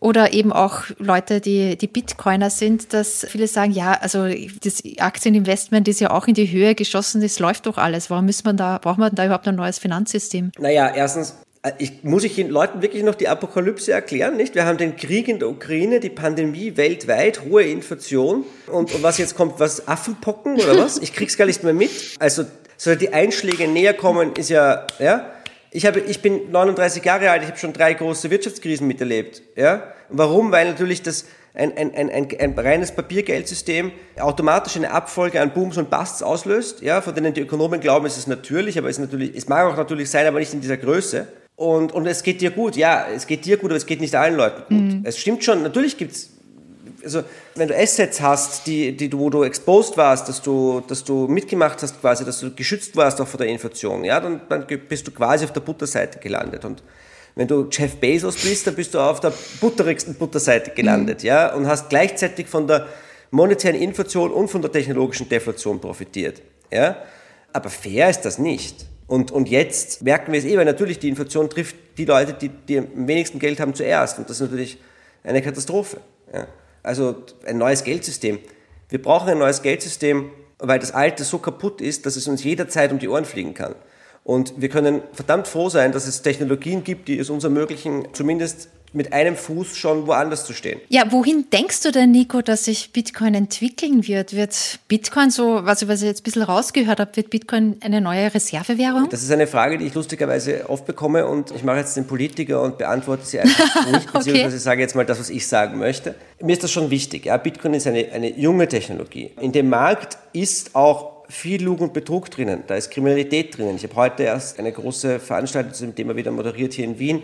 [0.00, 4.28] oder eben auch Leute, die, die Bitcoiner sind, dass viele sagen, ja, also
[4.62, 8.10] das Aktieninvestment ist ja auch in die Höhe geschossen, das läuft doch alles.
[8.10, 10.52] Warum muss man da, braucht man da überhaupt ein neues Finanzsystem?
[10.58, 11.36] Naja, erstens,
[11.78, 14.54] ich, muss ich den Leuten wirklich noch die Apokalypse erklären, nicht?
[14.54, 19.18] Wir haben den Krieg in der Ukraine, die Pandemie weltweit, hohe Inflation und, und was
[19.18, 20.98] jetzt kommt, was Affenpocken oder was?
[20.98, 21.90] Ich krieg's gar nicht mehr mit.
[22.18, 22.44] Also,
[22.76, 25.30] soll die Einschläge näher kommen, ist ja, ja.
[25.70, 29.94] Ich habe, ich bin 39 Jahre alt, ich habe schon drei große Wirtschaftskrisen miterlebt, ja.
[30.10, 30.52] Warum?
[30.52, 31.24] Weil natürlich das,
[31.54, 36.82] ein, ein, ein, ein, ein reines Papiergeldsystem automatisch eine Abfolge an Booms und Busts auslöst,
[36.82, 39.72] ja, von denen die Ökonomen glauben, es ist natürlich, aber es, ist natürlich, es mag
[39.72, 41.26] auch natürlich sein, aber nicht in dieser Größe.
[41.56, 44.14] Und, und es geht dir gut, ja, es geht dir gut, aber es geht nicht
[44.14, 44.94] allen Leuten gut.
[44.94, 45.00] Mhm.
[45.04, 46.30] Es stimmt schon, natürlich gibt's
[47.04, 47.22] also
[47.54, 51.28] wenn du Assets hast, die, die du, wo du exposed warst, dass du, dass du
[51.28, 55.06] mitgemacht hast quasi, dass du geschützt warst auch vor der Inflation, ja, dann, dann bist
[55.06, 56.64] du quasi auf der Butterseite gelandet.
[56.64, 56.82] Und
[57.34, 61.26] wenn du Jeff Bezos bist, dann bist du auf der butterigsten Butterseite gelandet, mhm.
[61.26, 62.86] ja, und hast gleichzeitig von der
[63.30, 66.40] monetären Inflation und von der technologischen Deflation profitiert,
[66.72, 66.96] ja.
[67.52, 68.84] Aber fair ist das nicht.
[69.06, 72.48] Und, und jetzt merken wir es eh, weil natürlich die Inflation trifft die Leute, die,
[72.48, 74.18] die am wenigsten Geld haben zuerst.
[74.18, 74.78] Und das ist natürlich
[75.22, 75.98] eine Katastrophe.
[76.32, 76.46] Ja.
[76.82, 78.38] Also ein neues Geldsystem.
[78.88, 82.92] Wir brauchen ein neues Geldsystem, weil das alte so kaputt ist, dass es uns jederzeit
[82.92, 83.74] um die Ohren fliegen kann.
[84.22, 88.70] Und wir können verdammt froh sein, dass es Technologien gibt, die es uns ermöglichen, zumindest
[88.94, 90.80] mit einem Fuß schon woanders zu stehen.
[90.88, 94.34] Ja, wohin denkst du denn, Nico, dass sich Bitcoin entwickeln wird?
[94.34, 99.08] Wird Bitcoin so, was ich jetzt ein bisschen rausgehört habe, wird Bitcoin eine neue Reservewährung?
[99.10, 102.62] Das ist eine Frage, die ich lustigerweise oft bekomme und ich mache jetzt den Politiker
[102.62, 104.58] und beantworte sie einfach nicht, beziehungsweise okay.
[104.58, 106.14] sage jetzt mal das, was ich sagen möchte.
[106.40, 107.26] Mir ist das schon wichtig.
[107.26, 109.32] Ja, Bitcoin ist eine, eine junge Technologie.
[109.40, 112.62] In dem Markt ist auch viel Lug und Betrug drinnen.
[112.66, 113.76] Da ist Kriminalität drinnen.
[113.76, 117.22] Ich habe heute erst eine große Veranstaltung zu dem Thema wieder moderiert hier in Wien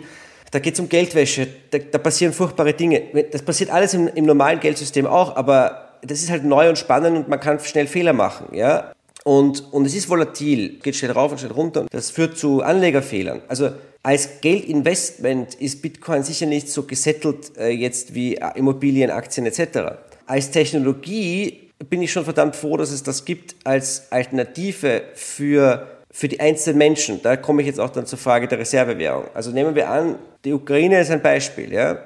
[0.51, 3.01] da geht es um Geldwäsche, da, da, passieren furchtbare Dinge.
[3.31, 7.17] Das passiert alles im, im, normalen Geldsystem auch, aber das ist halt neu und spannend
[7.17, 8.53] und man kann schnell Fehler machen.
[8.53, 8.91] Ja?
[9.23, 11.85] Und, und es ist volatil, geht schnell rauf und schnell runter.
[11.89, 13.41] Das führt zu Anlegerfehlern.
[13.47, 13.71] Also
[14.03, 19.93] als Geldinvestment ist Bitcoin sicher nicht so gesettelt äh, jetzt wie Immobilien, Aktien etc.
[20.25, 26.27] Als Technologie bin ich schon verdammt froh, dass es das gibt als Alternative für für
[26.27, 29.25] die einzelnen Menschen, da komme ich jetzt auch dann zur Frage der Reservewährung.
[29.33, 31.71] Also nehmen wir an, die Ukraine ist ein Beispiel.
[31.71, 31.99] Ja?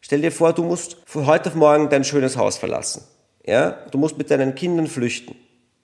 [0.00, 3.02] Stell dir vor, du musst von heute auf morgen dein schönes Haus verlassen.
[3.44, 3.72] Ja?
[3.90, 5.34] Du musst mit deinen Kindern flüchten.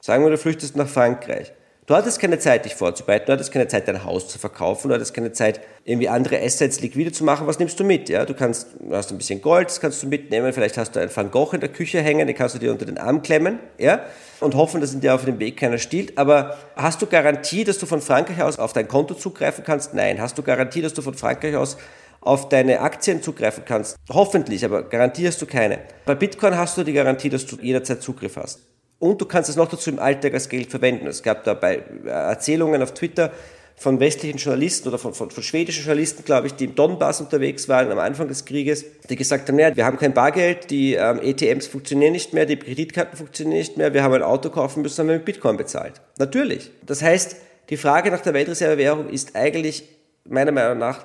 [0.00, 1.52] Sagen wir, du flüchtest nach Frankreich.
[1.86, 4.94] Du hattest keine Zeit, dich vorzubereiten, du hattest keine Zeit, dein Haus zu verkaufen, du
[4.96, 7.46] hattest keine Zeit, irgendwie andere Assets liquide zu machen.
[7.46, 8.08] Was nimmst du mit?
[8.08, 11.00] Ja, du kannst, du hast ein bisschen Gold, das kannst du mitnehmen, vielleicht hast du
[11.00, 13.60] einen Van Gogh in der Küche hängen, den kannst du dir unter den Arm klemmen,
[13.78, 14.04] ja,
[14.40, 16.18] und hoffen, dass in dir auf dem Weg keiner stiehlt.
[16.18, 19.94] Aber hast du Garantie, dass du von Frankreich aus auf dein Konto zugreifen kannst?
[19.94, 20.20] Nein.
[20.20, 21.76] Hast du Garantie, dass du von Frankreich aus
[22.20, 23.96] auf deine Aktien zugreifen kannst?
[24.10, 25.78] Hoffentlich, aber Garantie hast du keine.
[26.04, 28.58] Bei Bitcoin hast du die Garantie, dass du jederzeit Zugriff hast.
[28.98, 31.06] Und du kannst es noch dazu im Alltag als Geld verwenden.
[31.06, 33.30] Es gab dabei Erzählungen auf Twitter
[33.78, 37.68] von westlichen Journalisten oder von, von, von schwedischen Journalisten, glaube ich, die im Donbass unterwegs
[37.68, 41.20] waren am Anfang des Krieges, die gesagt haben, ja, wir haben kein Bargeld, die ähm,
[41.22, 45.00] ATMs funktionieren nicht mehr, die Kreditkarten funktionieren nicht mehr, wir haben ein Auto kaufen müssen,
[45.00, 46.00] haben wir mit Bitcoin bezahlt.
[46.18, 46.70] Natürlich.
[46.86, 47.36] Das heißt,
[47.68, 49.84] die Frage nach der Weltreservewährung ist eigentlich
[50.24, 51.04] meiner Meinung nach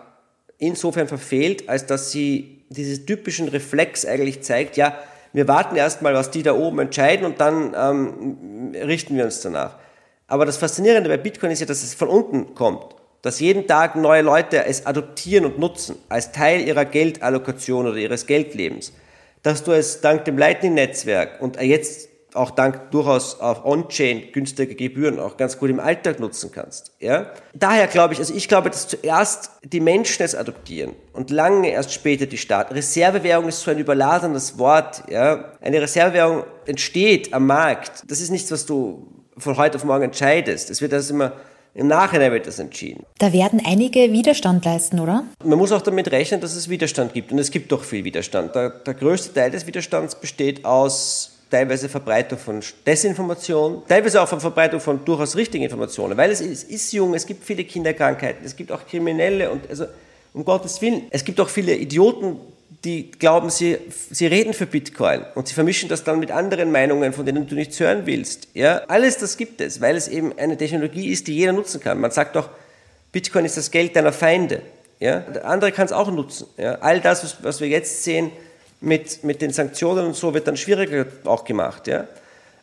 [0.57, 4.97] insofern verfehlt, als dass sie diesen typischen Reflex eigentlich zeigt, ja,
[5.34, 9.77] wir warten erstmal, was die da oben entscheiden und dann ähm, richten wir uns danach.
[10.27, 12.95] Aber das Faszinierende bei Bitcoin ist ja, dass es von unten kommt.
[13.21, 18.25] Dass jeden Tag neue Leute es adoptieren und nutzen als Teil ihrer Geldallokation oder ihres
[18.25, 18.93] Geldlebens.
[19.43, 25.19] Dass du es dank dem Lightning-Netzwerk und jetzt auch dank durchaus auf On-Chain günstige Gebühren
[25.19, 26.93] auch ganz gut im Alltag nutzen kannst.
[26.99, 27.32] Ja?
[27.53, 31.93] Daher glaube ich, also ich glaube, dass zuerst die Menschen es adoptieren und lange erst
[31.93, 32.73] später die Staaten.
[32.73, 35.03] Reservewährung ist so ein überladenes Wort.
[35.09, 35.53] Ja?
[35.61, 38.03] Eine Reservewährung entsteht am Markt.
[38.07, 39.07] Das ist nichts, was du
[39.38, 40.69] von heute auf morgen entscheidest.
[40.69, 41.34] Es wird das immer
[41.73, 43.05] im Nachhinein wird das entschieden.
[43.19, 45.23] Da werden einige Widerstand leisten, oder?
[45.43, 47.32] Man muss auch damit rechnen, dass es Widerstand gibt.
[47.32, 48.55] Und es gibt doch viel Widerstand.
[48.55, 54.39] Der, der größte Teil des Widerstands besteht aus teilweise Verbreitung von Desinformation, teilweise auch von
[54.39, 58.55] Verbreitung von durchaus richtigen Informationen, weil es ist, ist jung, es gibt viele Kinderkrankheiten, es
[58.55, 59.85] gibt auch Kriminelle und also
[60.33, 62.37] um Gottes Willen, es gibt auch viele Idioten,
[62.85, 63.77] die glauben, sie,
[64.09, 67.53] sie reden für Bitcoin und sie vermischen das dann mit anderen Meinungen, von denen du
[67.53, 68.47] nichts hören willst.
[68.53, 71.99] Ja, alles das gibt es, weil es eben eine Technologie ist, die jeder nutzen kann.
[71.99, 72.49] Man sagt doch,
[73.11, 74.61] Bitcoin ist das Geld deiner Feinde.
[74.99, 76.47] Ja, der andere kann es auch nutzen.
[76.57, 78.31] Ja, all das, was, was wir jetzt sehen,
[78.82, 81.88] mit, mit den Sanktionen und so wird dann schwieriger auch gemacht.
[81.88, 82.07] Ja,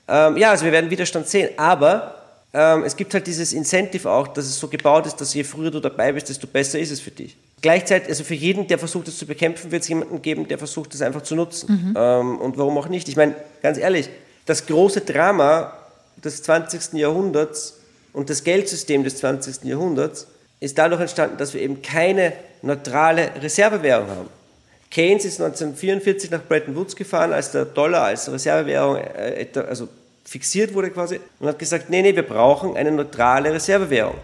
[0.08, 2.14] ähm, ja also wir werden Widerstand sehen, aber
[2.52, 5.70] ähm, es gibt halt dieses Incentive auch, dass es so gebaut ist, dass je früher
[5.70, 7.36] du dabei bist, desto besser ist es für dich.
[7.60, 10.94] Gleichzeitig, also für jeden, der versucht, es zu bekämpfen, wird es jemanden geben, der versucht,
[10.94, 11.72] es einfach zu nutzen.
[11.72, 11.94] Mhm.
[11.96, 13.08] Ähm, und warum auch nicht?
[13.08, 14.08] Ich meine, ganz ehrlich,
[14.46, 15.72] das große Drama
[16.24, 16.94] des 20.
[16.94, 17.80] Jahrhunderts
[18.12, 19.64] und das Geldsystem des 20.
[19.64, 20.26] Jahrhunderts
[20.60, 24.37] ist dadurch entstanden, dass wir eben keine neutrale Reservewährung haben.
[24.90, 29.88] Keynes ist 1944 nach Bretton Woods gefahren, als der Dollar als Reservewährung äh, also
[30.24, 34.16] fixiert wurde quasi und hat gesagt, nee, nee, wir brauchen eine neutrale Reservewährung.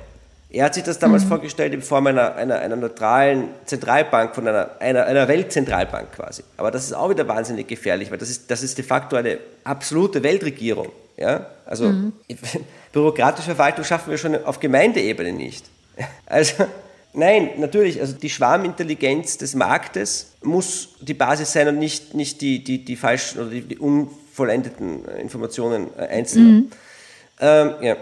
[0.51, 1.29] Er hat sich das damals mhm.
[1.29, 6.45] vorgestellt in Form einer, einer, einer neutralen Zentralbank, von einer, einer, einer Weltzentralbank quasi.
[6.57, 9.39] Aber das ist auch wieder wahnsinnig gefährlich, weil das ist, das ist de facto eine
[9.65, 10.93] absolute Weltregierung.
[11.17, 11.47] Ja?
[11.67, 12.13] Also mhm.
[12.93, 15.67] bürokratische Verwaltung schaffen wir schon auf Gemeindeebene nicht.
[16.27, 16.67] Also
[17.15, 18.01] Nein, natürlich.
[18.01, 22.97] Also die Schwarmintelligenz des Marktes muss die Basis sein und nicht, nicht die, die, die
[22.97, 26.49] falschen oder die, die unvollendeten Informationen äh, einzelner.
[26.49, 26.71] Mhm.
[27.41, 27.97] Ähm, ja.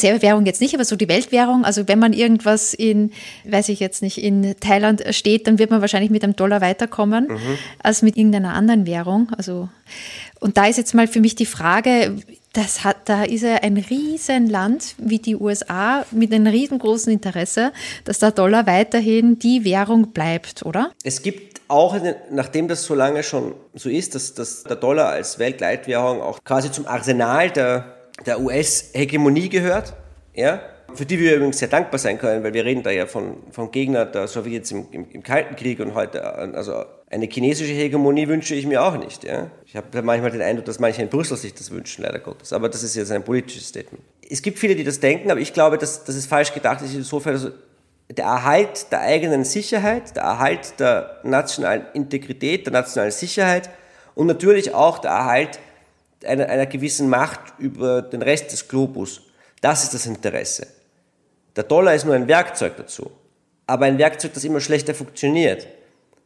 [0.00, 1.64] Währung jetzt nicht, aber so die Weltwährung.
[1.64, 3.10] Also wenn man irgendwas in,
[3.44, 7.28] weiß ich jetzt nicht, in Thailand steht, dann wird man wahrscheinlich mit einem Dollar weiterkommen
[7.28, 7.58] mhm.
[7.82, 9.30] als mit irgendeiner anderen Währung.
[9.36, 9.68] Also
[10.40, 12.16] und da ist jetzt mal für mich die Frage,
[12.52, 17.72] das hat, da ist ja ein Riesenland wie die USA mit einem riesengroßen Interesse,
[18.04, 20.90] dass der Dollar weiterhin die Währung bleibt, oder?
[21.04, 21.96] Es gibt auch,
[22.30, 26.72] nachdem das so lange schon so ist, dass, dass der Dollar als Weltleitwährung auch quasi
[26.72, 27.94] zum Arsenal der,
[28.24, 29.94] der US-Hegemonie gehört,
[30.34, 30.60] ja,
[30.94, 33.70] für die wir übrigens sehr dankbar sein können, weil wir reden da ja von, von
[33.70, 38.54] Gegnern der Sowjets im, im, im Kalten Krieg und heute, also eine chinesische Hegemonie wünsche
[38.54, 39.24] ich mir auch nicht.
[39.24, 39.50] Ja?
[39.64, 42.52] Ich habe manchmal den Eindruck, dass manche in Brüssel sich das wünschen, leider Gottes.
[42.52, 44.04] Aber das ist jetzt ein politisches Statement.
[44.28, 46.94] Es gibt viele, die das denken, aber ich glaube, dass das ist falsch gedacht ist
[46.94, 47.50] insofern, also
[48.10, 53.70] der Erhalt der eigenen Sicherheit, der Erhalt der nationalen Integrität, der nationalen Sicherheit
[54.14, 55.58] und natürlich auch der Erhalt
[56.26, 59.22] einer, einer gewissen Macht über den Rest des Globus.
[59.62, 60.66] Das ist das Interesse.
[61.56, 63.10] Der Dollar ist nur ein Werkzeug dazu,
[63.66, 65.66] aber ein Werkzeug, das immer schlechter funktioniert.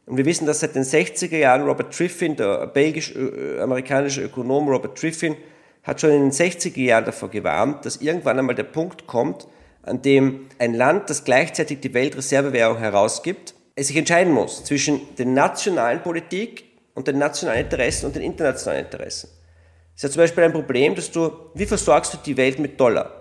[0.05, 5.37] Und wir wissen, dass seit den 60er Jahren Robert Triffin, der belgisch-amerikanische Ökonom Robert Triffin,
[5.83, 9.47] hat schon in den 60er Jahren davor gewarnt, dass irgendwann einmal der Punkt kommt,
[9.81, 15.25] an dem ein Land, das gleichzeitig die Weltreservewährung herausgibt, es sich entscheiden muss zwischen der
[15.25, 19.29] nationalen Politik und den nationalen Interessen und den internationalen Interessen.
[19.93, 22.79] Das ist ja zum Beispiel ein Problem, dass du, wie versorgst du die Welt mit
[22.79, 23.11] Dollar?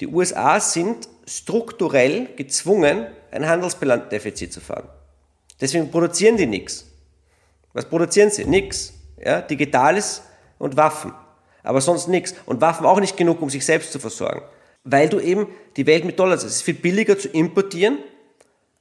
[0.00, 4.88] Die USA sind strukturell gezwungen, ein Handelsbilanzdefizit zu fahren.
[5.60, 6.86] Deswegen produzieren die nichts.
[7.72, 8.44] Was produzieren sie?
[8.44, 8.92] Nix.
[9.24, 10.22] Ja, Digitales
[10.58, 11.12] und Waffen.
[11.62, 12.34] Aber sonst nichts.
[12.46, 14.42] Und Waffen auch nicht genug, um sich selbst zu versorgen.
[14.84, 17.98] weil du eben die Welt mit Dollars, es ist viel billiger zu importieren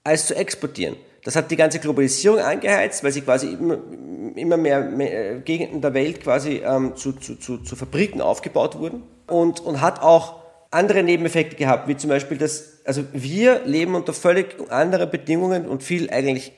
[0.04, 0.98] als zu exportieren.
[1.24, 3.78] Das hat die ganze Globalisierung angeheizt, weil sie quasi immer,
[4.36, 9.04] immer mehr, mehr Gegenden der Welt quasi ähm, zu, zu, zu, zu Fabriken aufgebaut wurden
[9.28, 14.12] und, und hat auch andere Nebeneffekte gehabt, wie zum Beispiel, dass also wir leben unter
[14.12, 16.52] völlig anderen Bedingungen und viel eigentlich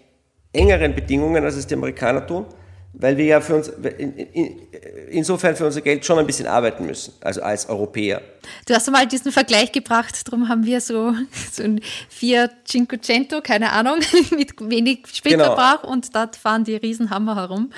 [0.55, 2.45] engeren Bedingungen, als es die Amerikaner tun
[2.97, 4.59] weil wir ja für uns, in, in,
[5.09, 8.21] insofern für unser Geld schon ein bisschen arbeiten müssen, also als Europäer.
[8.67, 11.13] Du hast mal diesen Vergleich gebracht, darum haben wir so,
[11.51, 13.99] so ein Fiat Cinquecento, keine Ahnung,
[14.37, 15.93] mit wenig Spritverbrauch genau.
[15.93, 17.71] und dort fahren die Riesenhammer herum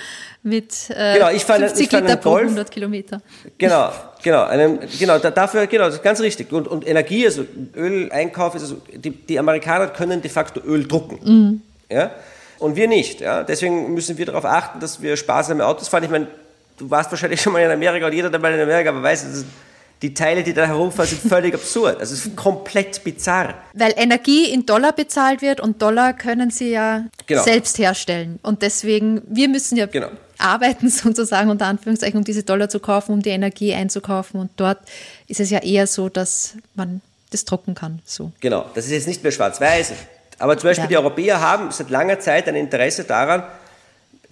[0.44, 2.44] mit äh, genau, ich fahre, 50 ich fahre Liter pro Golf.
[2.44, 3.22] 100 Kilometer.
[3.58, 6.52] Genau, genau, einem, genau, dafür, genau, das ist ganz richtig.
[6.52, 11.20] Und, und Energie, also Öleinkauf, ist also, die, die Amerikaner können de facto Öl drucken.
[11.24, 11.62] Mhm.
[11.90, 12.12] Ja?
[12.60, 13.22] Und wir nicht.
[13.22, 13.43] Ja?
[13.43, 16.03] Deswegen müssen wir darauf achten, dass wir sparsame Autos fahren.
[16.03, 16.28] Ich meine,
[16.78, 19.24] du warst wahrscheinlich schon mal in Amerika und jeder, der mal in Amerika aber weiß,
[19.24, 19.45] dass
[20.01, 21.99] die Teile, die da herumfahren, sind völlig absurd.
[21.99, 23.55] Also es ist komplett bizarr.
[23.74, 27.43] Weil Energie in Dollar bezahlt wird und Dollar können sie ja genau.
[27.43, 28.39] selbst herstellen.
[28.43, 30.10] Und deswegen, wir müssen ja genau.
[30.38, 34.39] arbeiten sozusagen unter Anführungszeichen, um diese Dollar zu kaufen, um die Energie einzukaufen.
[34.39, 34.80] Und dort
[35.28, 37.01] ist es ja eher so, dass man
[37.32, 37.99] das drucken kann.
[38.05, 38.32] So.
[38.39, 39.93] Genau, das ist jetzt nicht mehr schwarz-weiß.
[40.40, 40.90] Aber zum Beispiel ja.
[40.90, 43.44] die Europäer haben seit langer Zeit ein Interesse daran,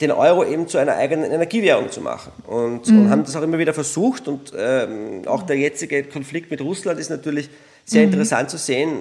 [0.02, 2.32] den Euro eben zu einer eigenen Energiewährung zu machen.
[2.48, 3.02] Und, mhm.
[3.02, 4.28] und haben das auch immer wieder versucht.
[4.28, 7.50] Und ähm, auch der jetzige Konflikt mit Russland ist natürlich
[7.86, 8.14] sehr mhm.
[8.14, 9.00] interessant zu sehen,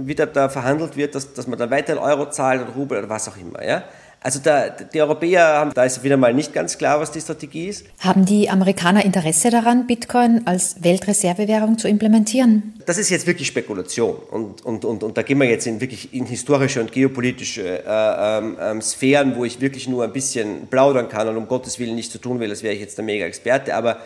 [0.00, 3.08] wie da, da verhandelt wird, dass, dass man dann weiter Euro zahlt oder Rubel oder
[3.08, 3.64] was auch immer.
[3.64, 3.84] Ja?
[4.20, 7.68] Also da, die Europäer haben, da ist wieder mal nicht ganz klar, was die Strategie
[7.68, 7.86] ist.
[8.00, 12.74] Haben die Amerikaner Interesse daran, Bitcoin als Weltreservewährung zu implementieren?
[12.84, 16.12] Das ist jetzt wirklich Spekulation und, und, und, und da gehen wir jetzt in wirklich
[16.12, 21.08] in historische und geopolitische äh, ähm, ähm Sphären, wo ich wirklich nur ein bisschen plaudern
[21.08, 23.74] kann und um Gottes Willen nicht zu tun will, als wäre ich jetzt der Mega-Experte,
[23.74, 23.98] aber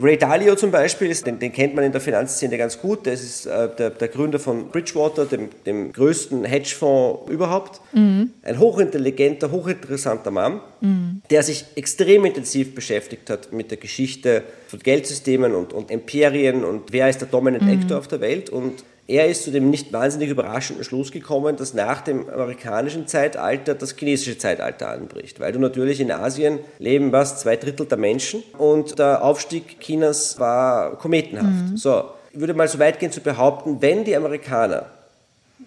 [0.00, 3.06] Ray Dalio zum Beispiel, ist, den, den, kennt man in der Finanzszene ganz gut.
[3.06, 7.80] Das ist äh, der, der, Gründer von Bridgewater, dem, dem größten Hedgefonds überhaupt.
[7.92, 8.30] Mhm.
[8.42, 11.22] Ein hochintelligenter, hochinteressanter Mann, mhm.
[11.30, 16.92] der sich extrem intensiv beschäftigt hat mit der Geschichte von Geldsystemen und, und Imperien und
[16.92, 17.80] wer ist der Dominant mhm.
[17.80, 18.50] Actor auf der Welt.
[18.50, 23.74] Und er ist zu dem nicht wahnsinnig überraschenden Schluss gekommen, dass nach dem amerikanischen Zeitalter
[23.74, 25.40] das chinesische Zeitalter anbricht.
[25.40, 30.38] Weil du natürlich in Asien leben was, zwei Drittel der Menschen und der Aufstieg Chinas
[30.38, 31.72] war kometenhaft.
[31.72, 31.76] Mhm.
[31.76, 34.86] So, ich würde mal so weit gehen zu behaupten, wenn die Amerikaner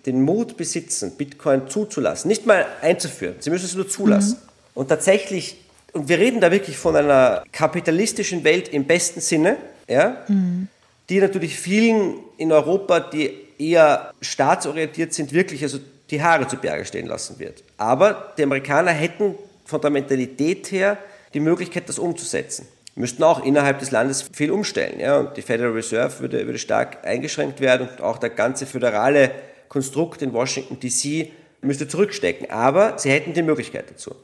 [0.08, 4.82] den Mut besitzen, Bitcoin zuzulassen, nicht mal einzuführen, sie müssen es nur zulassen mhm.
[4.82, 5.58] und tatsächlich,
[5.94, 9.58] und wir reden da wirklich von einer kapitalistischen Welt im besten Sinne,
[9.88, 10.70] ja, mhm
[11.10, 15.80] die natürlich vielen in Europa, die eher staatsorientiert sind, wirklich also
[16.10, 17.64] die Haare zu Berge stehen lassen wird.
[17.78, 19.36] Aber die Amerikaner hätten
[19.66, 20.98] von der Mentalität her
[21.34, 22.68] die Möglichkeit, das umzusetzen.
[22.96, 25.00] Müssten auch innerhalb des Landes viel umstellen.
[25.00, 25.18] Ja?
[25.18, 29.32] Und die Federal Reserve würde, würde stark eingeschränkt werden und auch der ganze föderale
[29.70, 31.30] Konstrukt in Washington DC
[31.62, 32.50] müsste zurückstecken.
[32.50, 34.16] Aber sie hätten die Möglichkeit dazu.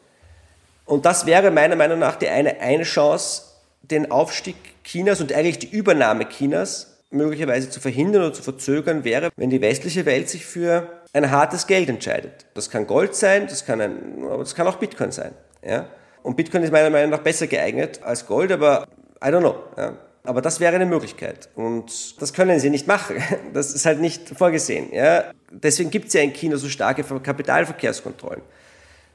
[0.85, 3.43] Und das wäre meiner Meinung nach die eine, eine Chance,
[3.83, 9.29] den Aufstieg Chinas und eigentlich die Übernahme Chinas möglicherweise zu verhindern oder zu verzögern wäre,
[9.37, 12.45] wenn die westliche Welt sich für ein hartes Geld entscheidet.
[12.55, 15.33] Das kann Gold sein, das kann, ein, das kann auch Bitcoin sein.
[15.65, 15.87] Ja?
[16.23, 18.87] Und Bitcoin ist meiner Meinung nach besser geeignet als Gold, aber
[19.23, 19.55] I don't know.
[19.77, 19.93] Ja?
[20.23, 21.49] Aber das wäre eine Möglichkeit.
[21.55, 23.17] Und das können sie nicht machen.
[23.53, 24.91] Das ist halt nicht vorgesehen.
[24.91, 25.25] Ja?
[25.51, 28.41] Deswegen gibt es ja in China so starke Kapitalverkehrskontrollen.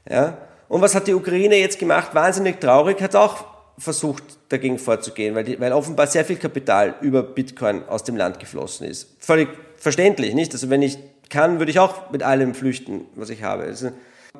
[0.09, 0.37] Ja?
[0.69, 2.13] Und was hat die Ukraine jetzt gemacht?
[2.13, 3.43] Wahnsinnig traurig, hat auch
[3.79, 8.39] versucht, dagegen vorzugehen, weil, die, weil offenbar sehr viel Kapital über Bitcoin aus dem Land
[8.39, 9.07] geflossen ist.
[9.19, 10.53] Völlig verständlich, nicht?
[10.53, 10.97] Also wenn ich
[11.29, 13.63] kann, würde ich auch mit allem flüchten, was ich habe.
[13.63, 13.91] Also,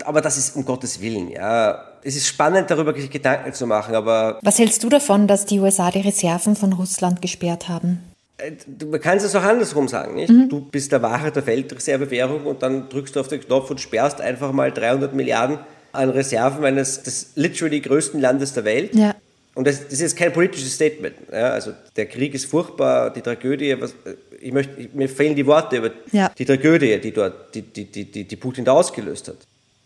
[0.06, 1.86] aber das ist um Gottes Willen, ja.
[2.04, 4.40] Es ist spannend, darüber Gedanken zu machen, aber.
[4.42, 8.00] Was hältst du davon, dass die USA die Reserven von Russland gesperrt haben?
[8.38, 8.54] Äh,
[8.86, 10.30] man kann es auch andersrum sagen, nicht?
[10.30, 10.50] Mhm.
[10.50, 14.22] Du bist der Ware der Weltreservewährung und dann drückst du auf den Knopf und sperrst
[14.22, 15.60] einfach mal 300 Milliarden
[15.92, 18.96] an Reserven eines des literally größten Landes der Welt.
[18.96, 19.16] Ja.
[19.60, 21.16] Und das, das, ist jetzt kein politisches Statement.
[21.30, 23.94] Ja, also der Krieg ist furchtbar, die Tragödie, was,
[24.40, 26.32] ich möchte, mir fehlen die Worte über ja.
[26.38, 29.36] die Tragödie, die dort, die, die, die, die Putin da ausgelöst hat.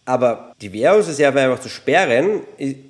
[0.05, 2.41] Aber die Währungsreserve einfach zu sperren,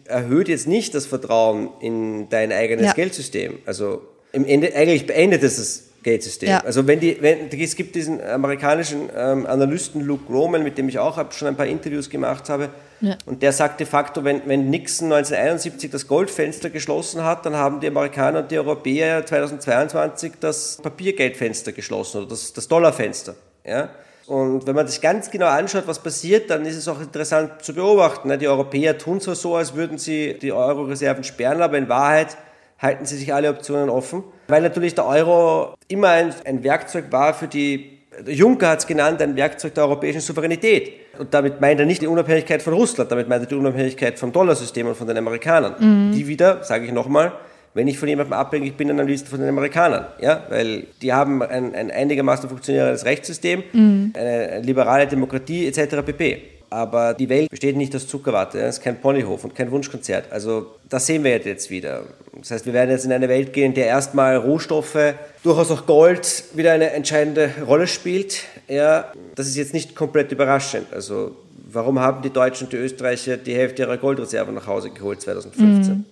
[0.04, 2.92] erhöht jetzt nicht das Vertrauen in dein eigenes ja.
[2.92, 3.60] Geldsystem.
[3.66, 4.02] Also
[4.34, 6.50] im Ende, eigentlich beendet es das Geldsystem.
[6.50, 6.66] Ja.
[6.66, 11.00] Also wenn die, wenn, es gibt diesen amerikanischen ähm, Analysten Luke Roman, mit dem ich
[11.00, 12.72] auch schon ein paar Interviews gemacht habe,
[13.04, 13.18] ja.
[13.26, 17.82] und der sagt de facto, wenn, wenn Nixon 1971 das Goldfenster geschlossen hat, dann haben
[17.82, 23.36] die Amerikaner und die Europäer 2022 das Papiergeldfenster geschlossen oder das, das Dollarfenster.
[23.66, 23.90] Ja?
[24.26, 27.74] Und wenn man sich ganz genau anschaut, was passiert, dann ist es auch interessant zu
[27.74, 28.30] beobachten.
[28.30, 28.38] Ne?
[28.38, 32.38] Die Europäer tun zwar so, als würden sie die Euro-Reserven sperren, aber in Wahrheit
[32.80, 37.34] halten sie sich alle Optionen offen, weil natürlich der Euro immer ein, ein Werkzeug war
[37.34, 40.94] für die, Juncker hat es genannt, ein Werkzeug der europäischen Souveränität.
[41.18, 44.32] Und damit meint er nicht die Unabhängigkeit von Russland, damit meint er die Unabhängigkeit vom
[44.32, 45.76] Dollarsystem und von den Amerikanern.
[45.80, 46.12] Mhm.
[46.14, 47.34] Die wieder, sage ich nochmal,
[47.74, 50.06] wenn ich von jemandem abhängig bin, dann am liebsten von den Amerikanern.
[50.22, 50.44] Ja?
[50.50, 54.14] Weil die haben ein, ein einigermaßen funktionierendes Rechtssystem, mhm.
[54.16, 56.06] eine liberale Demokratie etc.
[56.06, 56.42] pp.
[56.74, 60.32] Aber die Welt besteht nicht aus Zuckerwatte, es ist kein Ponyhof und kein Wunschkonzert.
[60.32, 62.02] Also das sehen wir jetzt wieder.
[62.36, 65.14] Das heißt, wir werden jetzt in eine Welt gehen, in der erstmal Rohstoffe,
[65.44, 68.46] durchaus auch Gold, wieder eine entscheidende Rolle spielt.
[68.68, 70.88] Ja, das ist jetzt nicht komplett überraschend.
[70.92, 71.36] Also
[71.72, 75.94] warum haben die Deutschen und die Österreicher die Hälfte ihrer Goldreserven nach Hause geholt 2015?
[75.94, 76.06] Mhm.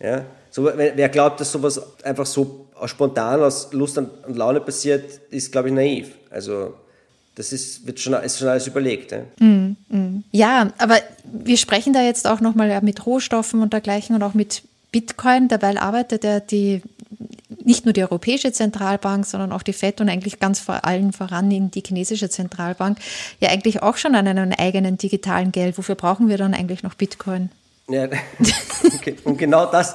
[0.00, 5.52] Ja, so, wer glaubt, dass sowas einfach so spontan aus Lust und Laune passiert, ist,
[5.52, 6.12] glaube ich, naiv.
[6.30, 6.72] Also
[7.36, 9.12] das ist, wird schon, ist schon alles überlegt.
[9.12, 9.20] Ja.
[9.38, 10.24] Mm, mm.
[10.32, 14.62] ja, aber wir sprechen da jetzt auch nochmal mit Rohstoffen und dergleichen und auch mit
[14.90, 15.48] Bitcoin.
[15.48, 16.82] Dabei arbeitet ja die,
[17.62, 21.50] nicht nur die Europäische Zentralbank, sondern auch die FED und eigentlich ganz vor allen voran
[21.50, 22.98] in die chinesische Zentralbank
[23.40, 25.76] ja eigentlich auch schon an einem eigenen digitalen Geld.
[25.76, 27.50] Wofür brauchen wir dann eigentlich noch Bitcoin?
[27.88, 28.08] Ja,
[29.24, 29.94] und genau das.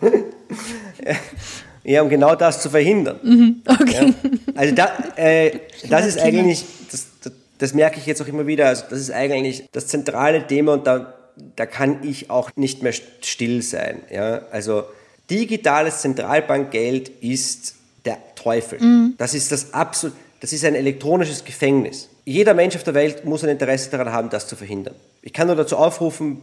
[0.00, 1.16] Ja,
[1.84, 3.18] um genau das zu verhindern.
[3.22, 4.14] Mhm, okay.
[4.14, 4.30] Ja.
[4.54, 5.58] Also da, äh,
[5.88, 9.10] das ist eigentlich, das, das, das, merke ich jetzt auch immer wieder, also das ist
[9.10, 11.14] eigentlich das zentrale Thema und da,
[11.56, 14.00] da kann ich auch nicht mehr still sein.
[14.10, 14.42] Ja?
[14.52, 14.84] Also
[15.30, 17.74] digitales Zentralbankgeld ist
[18.04, 18.80] der Teufel.
[18.80, 19.14] Mhm.
[19.18, 22.08] Das ist das absolut, das ist ein elektronisches Gefängnis.
[22.24, 24.94] Jeder Mensch auf der Welt muss ein Interesse daran haben, das zu verhindern.
[25.22, 26.40] Ich kann nur dazu aufrufen,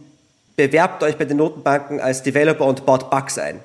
[0.56, 3.60] bewerbt euch bei den Notenbanken als Developer und baut Bugs ein.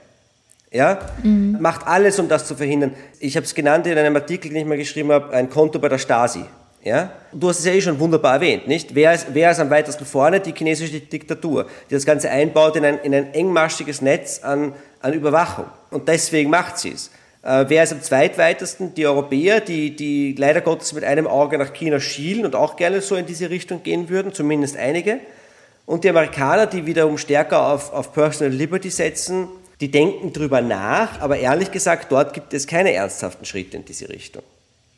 [0.75, 0.99] Ja?
[1.23, 1.57] Mhm.
[1.61, 2.93] Macht alles, um das zu verhindern.
[3.19, 5.87] Ich habe es genannt in einem Artikel, den ich mal geschrieben habe, ein Konto bei
[5.87, 6.43] der Stasi.
[6.83, 7.11] Ja?
[7.31, 8.93] Du hast es ja eh schon wunderbar erwähnt, nicht?
[8.93, 10.41] Wer ist, wer ist am weitesten vorne?
[10.41, 15.13] Die chinesische Diktatur, die das Ganze einbaut in ein, in ein engmaschiges Netz an, an
[15.13, 15.65] Überwachung.
[15.91, 17.09] Und deswegen macht sie es.
[17.41, 18.93] Äh, wer ist am zweitweitesten?
[18.95, 22.99] Die Europäer, die, die leider Gottes mit einem Auge nach China schielen und auch gerne
[22.99, 25.19] so in diese Richtung gehen würden, zumindest einige.
[25.85, 29.47] Und die Amerikaner, die wiederum stärker auf, auf Personal Liberty setzen,
[29.81, 34.09] die denken drüber nach, aber ehrlich gesagt, dort gibt es keine ernsthaften Schritte in diese
[34.09, 34.43] Richtung.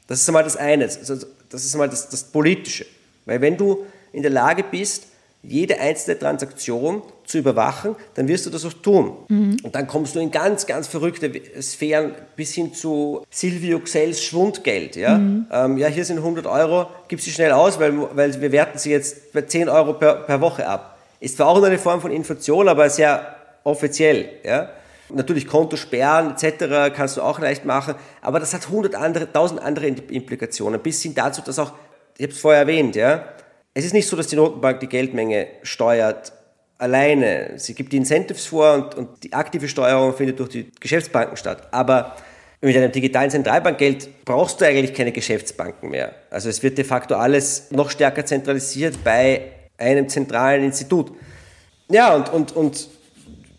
[0.08, 2.86] Das ist einmal das eine, das ist einmal das, das Politische.
[3.26, 5.08] Weil wenn du in der Lage bist,
[5.44, 9.14] jede einzelne Transaktion zu überwachen, dann wirst du das auch tun.
[9.28, 9.58] Mhm.
[9.64, 14.96] Und dann kommst du in ganz, ganz verrückte Sphären bis hin zu Silvio Xels Schwundgeld.
[14.96, 15.46] Ja, mhm.
[15.52, 18.92] ähm, ja hier sind 100 Euro, gib sie schnell aus, weil, weil wir werten sie
[18.92, 20.98] jetzt bei 10 Euro per, per Woche ab.
[21.20, 23.37] Ist zwar auch eine Form von Inflation, aber sehr
[23.68, 24.30] offiziell.
[24.44, 24.70] Ja?
[25.10, 26.94] Natürlich Kontosperren etc.
[26.96, 31.14] kannst du auch leicht machen, aber das hat hundert andere, tausend andere Implikationen, bis hin
[31.14, 31.74] dazu, dass auch,
[32.18, 33.24] ich habe es vorher erwähnt, ja,
[33.74, 36.34] es ist nicht so, dass die Notenbank die Geldmenge steuert
[36.80, 37.54] alleine.
[37.58, 41.68] Sie gibt die Incentives vor und, und die aktive Steuerung findet durch die Geschäftsbanken statt.
[41.72, 42.16] Aber
[42.60, 46.14] mit einem digitalen Zentralbankgeld brauchst du eigentlich keine Geschäftsbanken mehr.
[46.32, 51.12] Also es wird de facto alles noch stärker zentralisiert bei einem zentralen Institut.
[51.90, 52.90] Ja, und, und, und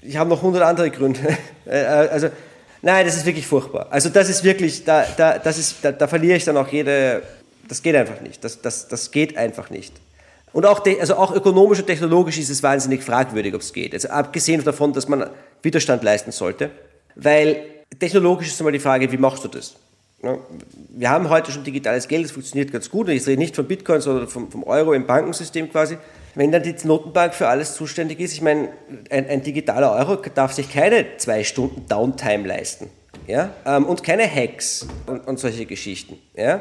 [0.09, 1.21] ich habe noch hundert andere Gründe.
[1.67, 2.29] Äh, äh, also,
[2.81, 3.89] nein, das ist wirklich furchtbar.
[3.91, 7.23] Also das ist wirklich, da, da, das ist, da, da verliere ich dann auch jede,
[7.69, 8.43] das geht einfach nicht.
[8.43, 9.93] Das, das, das geht einfach nicht.
[10.55, 13.93] Und auch, also auch ökonomisch und technologisch ist es wahnsinnig fragwürdig, ob es geht.
[13.93, 15.29] Also abgesehen davon, dass man
[15.61, 16.71] Widerstand leisten sollte.
[17.15, 17.65] Weil
[17.99, 19.75] technologisch ist immer die Frage, wie machst du das?
[20.89, 23.09] Wir haben heute schon digitales Geld, das funktioniert ganz gut.
[23.09, 25.99] Und ich rede nicht von Bitcoin, sondern vom, vom Euro im Bankensystem quasi
[26.39, 28.69] wenn dann die Notenbank für alles zuständig ist, ich meine,
[29.11, 32.89] ein, ein digitaler Euro darf sich keine zwei Stunden Downtime leisten.
[33.27, 33.51] Ja?
[33.67, 36.17] Ähm, und keine Hacks und, und solche Geschichten.
[36.37, 36.61] Ja?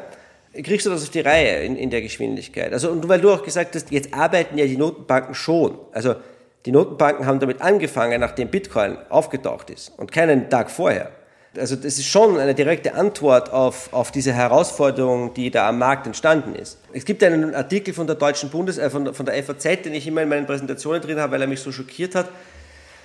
[0.63, 2.73] Kriegst du das auf die Reihe in, in der Geschwindigkeit?
[2.73, 5.77] Also, und weil du auch gesagt hast, jetzt arbeiten ja die Notenbanken schon.
[5.91, 6.15] Also,
[6.65, 11.11] die Notenbanken haben damit angefangen, nachdem Bitcoin aufgetaucht ist und keinen Tag vorher
[11.57, 16.05] also das ist schon eine direkte Antwort auf, auf diese Herausforderung, die da am Markt
[16.05, 16.77] entstanden ist.
[16.93, 20.07] Es gibt einen Artikel von der deutschen Bundes, äh, von, von der FAZ, den ich
[20.07, 22.29] immer in meinen Präsentationen drin habe, weil er mich so schockiert hat.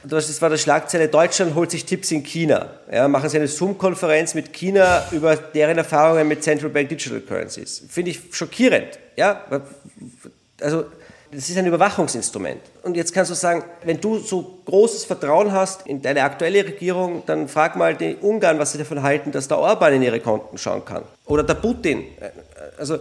[0.04, 2.70] Das war der Schlagzeile, Deutschland holt sich Tipps in China.
[2.90, 7.84] Ja, machen sie eine Zoom-Konferenz mit China über deren Erfahrungen mit Central Bank Digital Currencies.
[7.88, 8.98] Finde ich schockierend.
[9.16, 9.44] Ja,
[10.60, 10.86] also
[11.34, 12.60] das ist ein Überwachungsinstrument.
[12.82, 17.22] Und jetzt kannst du sagen, wenn du so großes Vertrauen hast in deine aktuelle Regierung,
[17.24, 20.58] dann frag mal die Ungarn, was sie davon halten, dass der Orban in ihre Konten
[20.58, 21.04] schauen kann.
[21.24, 22.04] Oder der Putin.
[22.78, 22.98] Also,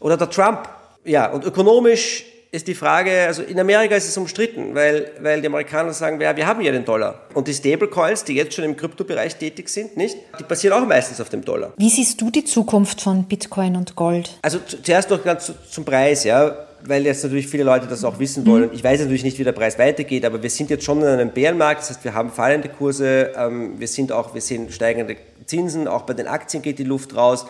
[0.00, 0.68] oder der Trump.
[1.04, 5.46] Ja, und ökonomisch ist die Frage, also in Amerika ist es umstritten, weil, weil die
[5.46, 7.26] Amerikaner sagen, ja, wir haben ja den Dollar.
[7.34, 11.20] Und die Stablecoins, die jetzt schon im Kryptobereich tätig sind, nicht, die basieren auch meistens
[11.20, 11.74] auf dem Dollar.
[11.76, 14.38] Wie siehst du die Zukunft von Bitcoin und Gold?
[14.40, 18.46] Also zuerst noch ganz zum Preis, ja weil jetzt natürlich viele Leute das auch wissen
[18.46, 18.70] wollen.
[18.72, 21.30] Ich weiß natürlich nicht, wie der Preis weitergeht, aber wir sind jetzt schon in einem
[21.30, 21.80] Bärenmarkt.
[21.80, 25.16] Das heißt, wir haben fallende Kurse, ähm, wir sind auch, wir sehen steigende
[25.46, 27.46] Zinsen, auch bei den Aktien geht die Luft raus.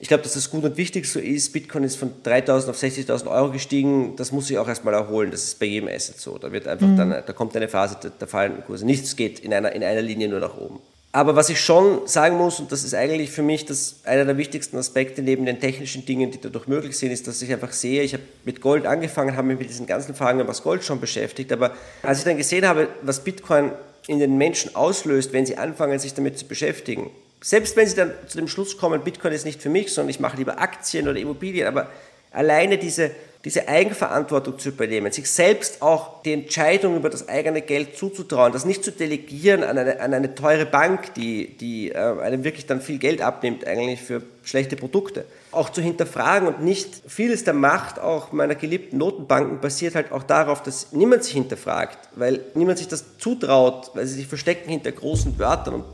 [0.00, 1.52] Ich glaube, dass das gut und wichtig so ist.
[1.52, 4.14] Bitcoin ist von 3.000 auf 60.000 Euro gestiegen.
[4.14, 5.32] Das muss sich auch erstmal erholen.
[5.32, 6.38] Das ist bei jedem Asset so.
[6.38, 6.96] Da wird einfach mhm.
[6.96, 8.86] dann, da kommt eine Phase der, der fallenden Kurse.
[8.86, 10.78] Nichts geht in einer, in einer Linie nur nach oben.
[11.18, 14.36] Aber was ich schon sagen muss, und das ist eigentlich für mich das, einer der
[14.36, 18.04] wichtigsten Aspekte neben den technischen Dingen, die dadurch möglich sind, ist, dass ich einfach sehe,
[18.04, 21.50] ich habe mit Gold angefangen, habe mich mit diesen ganzen Fragen das Gold schon beschäftigt,
[21.50, 21.72] aber
[22.04, 23.72] als ich dann gesehen habe, was Bitcoin
[24.06, 27.10] in den Menschen auslöst, wenn sie anfangen, sich damit zu beschäftigen,
[27.40, 30.20] selbst wenn sie dann zu dem Schluss kommen, Bitcoin ist nicht für mich, sondern ich
[30.20, 31.90] mache lieber Aktien oder Immobilien, aber
[32.30, 33.10] alleine diese
[33.44, 38.64] diese Eigenverantwortung zu übernehmen, sich selbst auch die Entscheidung über das eigene Geld zuzutrauen, das
[38.64, 42.80] nicht zu delegieren an eine, an eine teure Bank, die, die äh, einem wirklich dann
[42.80, 45.24] viel Geld abnimmt eigentlich für schlechte Produkte.
[45.52, 50.24] Auch zu hinterfragen und nicht vieles der Macht auch meiner geliebten Notenbanken basiert halt auch
[50.24, 54.90] darauf, dass niemand sich hinterfragt, weil niemand sich das zutraut, weil sie sich verstecken hinter
[54.90, 55.84] großen Wörtern und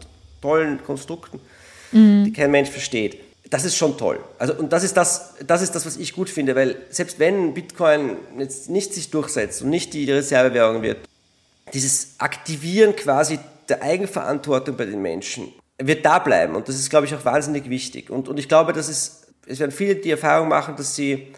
[0.41, 1.41] tollen Konstrukten,
[1.93, 2.25] mhm.
[2.25, 4.21] die kein Mensch versteht das ist schon toll.
[4.39, 7.55] Also, und das ist das, das ist das, was ich gut finde, weil selbst wenn
[7.55, 10.99] Bitcoin jetzt nicht sich durchsetzt und nicht die Reservewährung wird,
[11.73, 13.39] dieses Aktivieren quasi
[13.69, 16.55] der Eigenverantwortung bei den Menschen wird da bleiben.
[16.55, 18.11] Und das ist, glaube ich, auch wahnsinnig wichtig.
[18.11, 21.29] Und, und ich glaube, dass es, es werden viele die Erfahrung machen, dass sie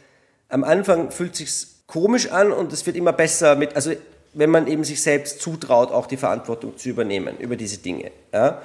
[0.48, 3.92] am Anfang fühlt sich komisch an und es wird immer besser mit, also
[4.34, 8.11] wenn man eben sich selbst zutraut, auch die Verantwortung zu übernehmen über diese Dinge.
[8.32, 8.61] Ja?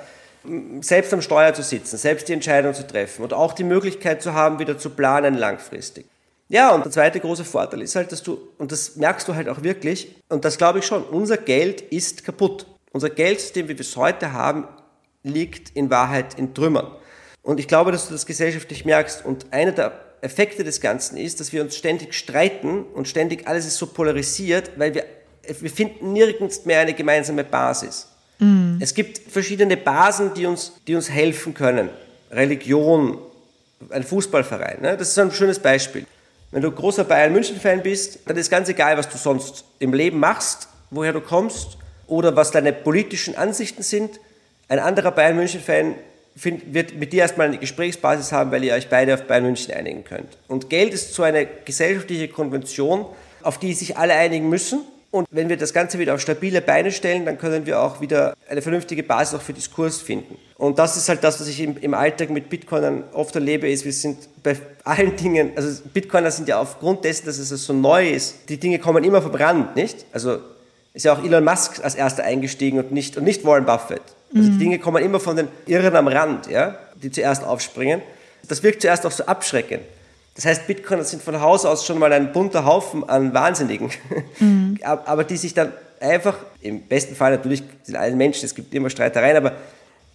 [0.82, 4.34] Selbst am Steuer zu sitzen, selbst die Entscheidung zu treffen und auch die Möglichkeit zu
[4.34, 6.06] haben, wieder zu planen langfristig.
[6.50, 9.48] Ja, und der zweite große Vorteil ist halt, dass du, und das merkst du halt
[9.48, 12.66] auch wirklich, und das glaube ich schon, unser Geld ist kaputt.
[12.92, 14.68] Unser Geldsystem, wie wir es heute haben,
[15.24, 16.92] liegt in Wahrheit in Trümmern.
[17.42, 19.26] Und ich glaube, dass du das gesellschaftlich merkst.
[19.26, 23.66] Und einer der Effekte des Ganzen ist, dass wir uns ständig streiten und ständig alles
[23.66, 25.06] ist so polarisiert, weil wir,
[25.48, 28.11] wir finden nirgends mehr eine gemeinsame Basis.
[28.42, 28.78] Mhm.
[28.82, 31.90] Es gibt verschiedene Basen, die uns, die uns helfen können.
[32.32, 33.20] Religion,
[33.90, 34.98] ein Fußballverein, ne?
[34.98, 36.06] das ist ein schönes Beispiel.
[36.52, 40.20] Wenn du großer Bayern München-Fan bist, dann ist ganz egal, was du sonst im Leben
[40.20, 41.78] machst, woher du kommst
[42.08, 44.20] oder was deine politischen Ansichten sind.
[44.68, 45.96] Ein anderer Bayern München-Fan
[46.36, 50.04] wird mit dir erstmal eine Gesprächsbasis haben, weil ihr euch beide auf Bayern München einigen
[50.04, 50.38] könnt.
[50.48, 53.06] Und Geld ist so eine gesellschaftliche Konvention,
[53.44, 54.82] auf die sich alle einigen müssen
[55.12, 58.34] und wenn wir das Ganze wieder auf stabile Beine stellen, dann können wir auch wieder
[58.50, 60.38] eine vernünftige Basis auch für Diskurs finden.
[60.58, 63.84] Und das ist halt das, was ich im, im Alltag mit Bitcoinern oft erlebe, ist,
[63.84, 68.10] wir sind bei allen Dingen, also Bitcoiner sind ja aufgrund dessen, dass es so neu
[68.10, 70.06] ist, die Dinge kommen immer vom Rand, nicht?
[70.14, 70.40] Also
[70.94, 74.02] ist ja auch Elon Musk als erster eingestiegen und nicht, und nicht Warren Buffett.
[74.34, 74.54] Also mhm.
[74.54, 78.02] die Dinge kommen immer von den Irren am Rand, ja, die zuerst aufspringen.
[78.48, 79.84] Das wirkt zuerst auch so abschreckend.
[80.36, 83.90] Das heißt, Bitcoiner sind von Haus aus schon mal ein bunter Haufen an Wahnsinnigen,
[84.40, 84.80] mhm.
[84.84, 88.90] aber die sich dann einfach, im besten Fall natürlich sind alle Menschen, es gibt immer
[88.90, 89.54] Streitereien, aber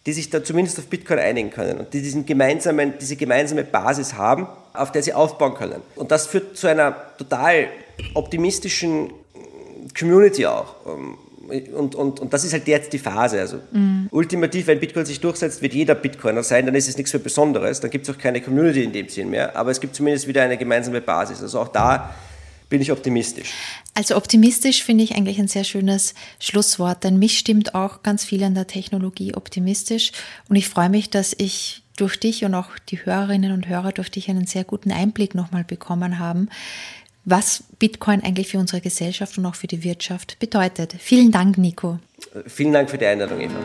[0.07, 4.15] die sich da zumindest auf Bitcoin einigen können und die diesen gemeinsamen, diese gemeinsame Basis
[4.15, 5.83] haben, auf der sie aufbauen können.
[5.97, 7.69] Und das führt zu einer total
[8.15, 9.11] optimistischen
[9.99, 10.77] Community auch.
[11.47, 13.41] Und, und, und das ist halt jetzt die Phase.
[13.41, 14.09] Also mhm.
[14.11, 17.81] ultimativ, wenn Bitcoin sich durchsetzt, wird jeder Bitcoiner sein, dann ist es nichts mehr Besonderes,
[17.81, 20.43] dann gibt es auch keine Community in dem Sinn mehr, aber es gibt zumindest wieder
[20.43, 21.43] eine gemeinsame Basis.
[21.43, 22.15] Also auch da
[22.69, 23.53] bin ich optimistisch.
[23.95, 28.43] Also optimistisch finde ich eigentlich ein sehr schönes Schlusswort, denn mich stimmt auch ganz viel
[28.43, 30.13] an der Technologie optimistisch
[30.49, 34.11] und ich freue mich, dass ich durch dich und auch die Hörerinnen und Hörer durch
[34.11, 36.49] dich einen sehr guten Einblick nochmal bekommen haben,
[37.27, 40.95] was Bitcoin eigentlich für unsere Gesellschaft und auch für die Wirtschaft bedeutet.
[40.99, 41.99] Vielen Dank, Nico.
[42.47, 43.59] Vielen Dank für die Einladung, Eva.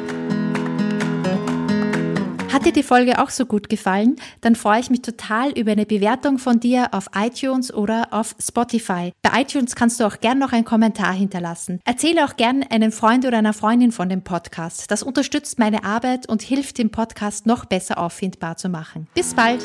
[2.52, 4.18] Hat dir die Folge auch so gut gefallen?
[4.42, 9.14] Dann freue ich mich total über eine Bewertung von dir auf iTunes oder auf Spotify.
[9.22, 11.80] Bei iTunes kannst du auch gern noch einen Kommentar hinterlassen.
[11.86, 14.92] Erzähle auch gern einem Freund oder einer Freundin von dem Podcast.
[14.92, 19.08] Das unterstützt meine Arbeit und hilft dem Podcast noch besser auffindbar zu machen.
[19.14, 19.64] Bis bald!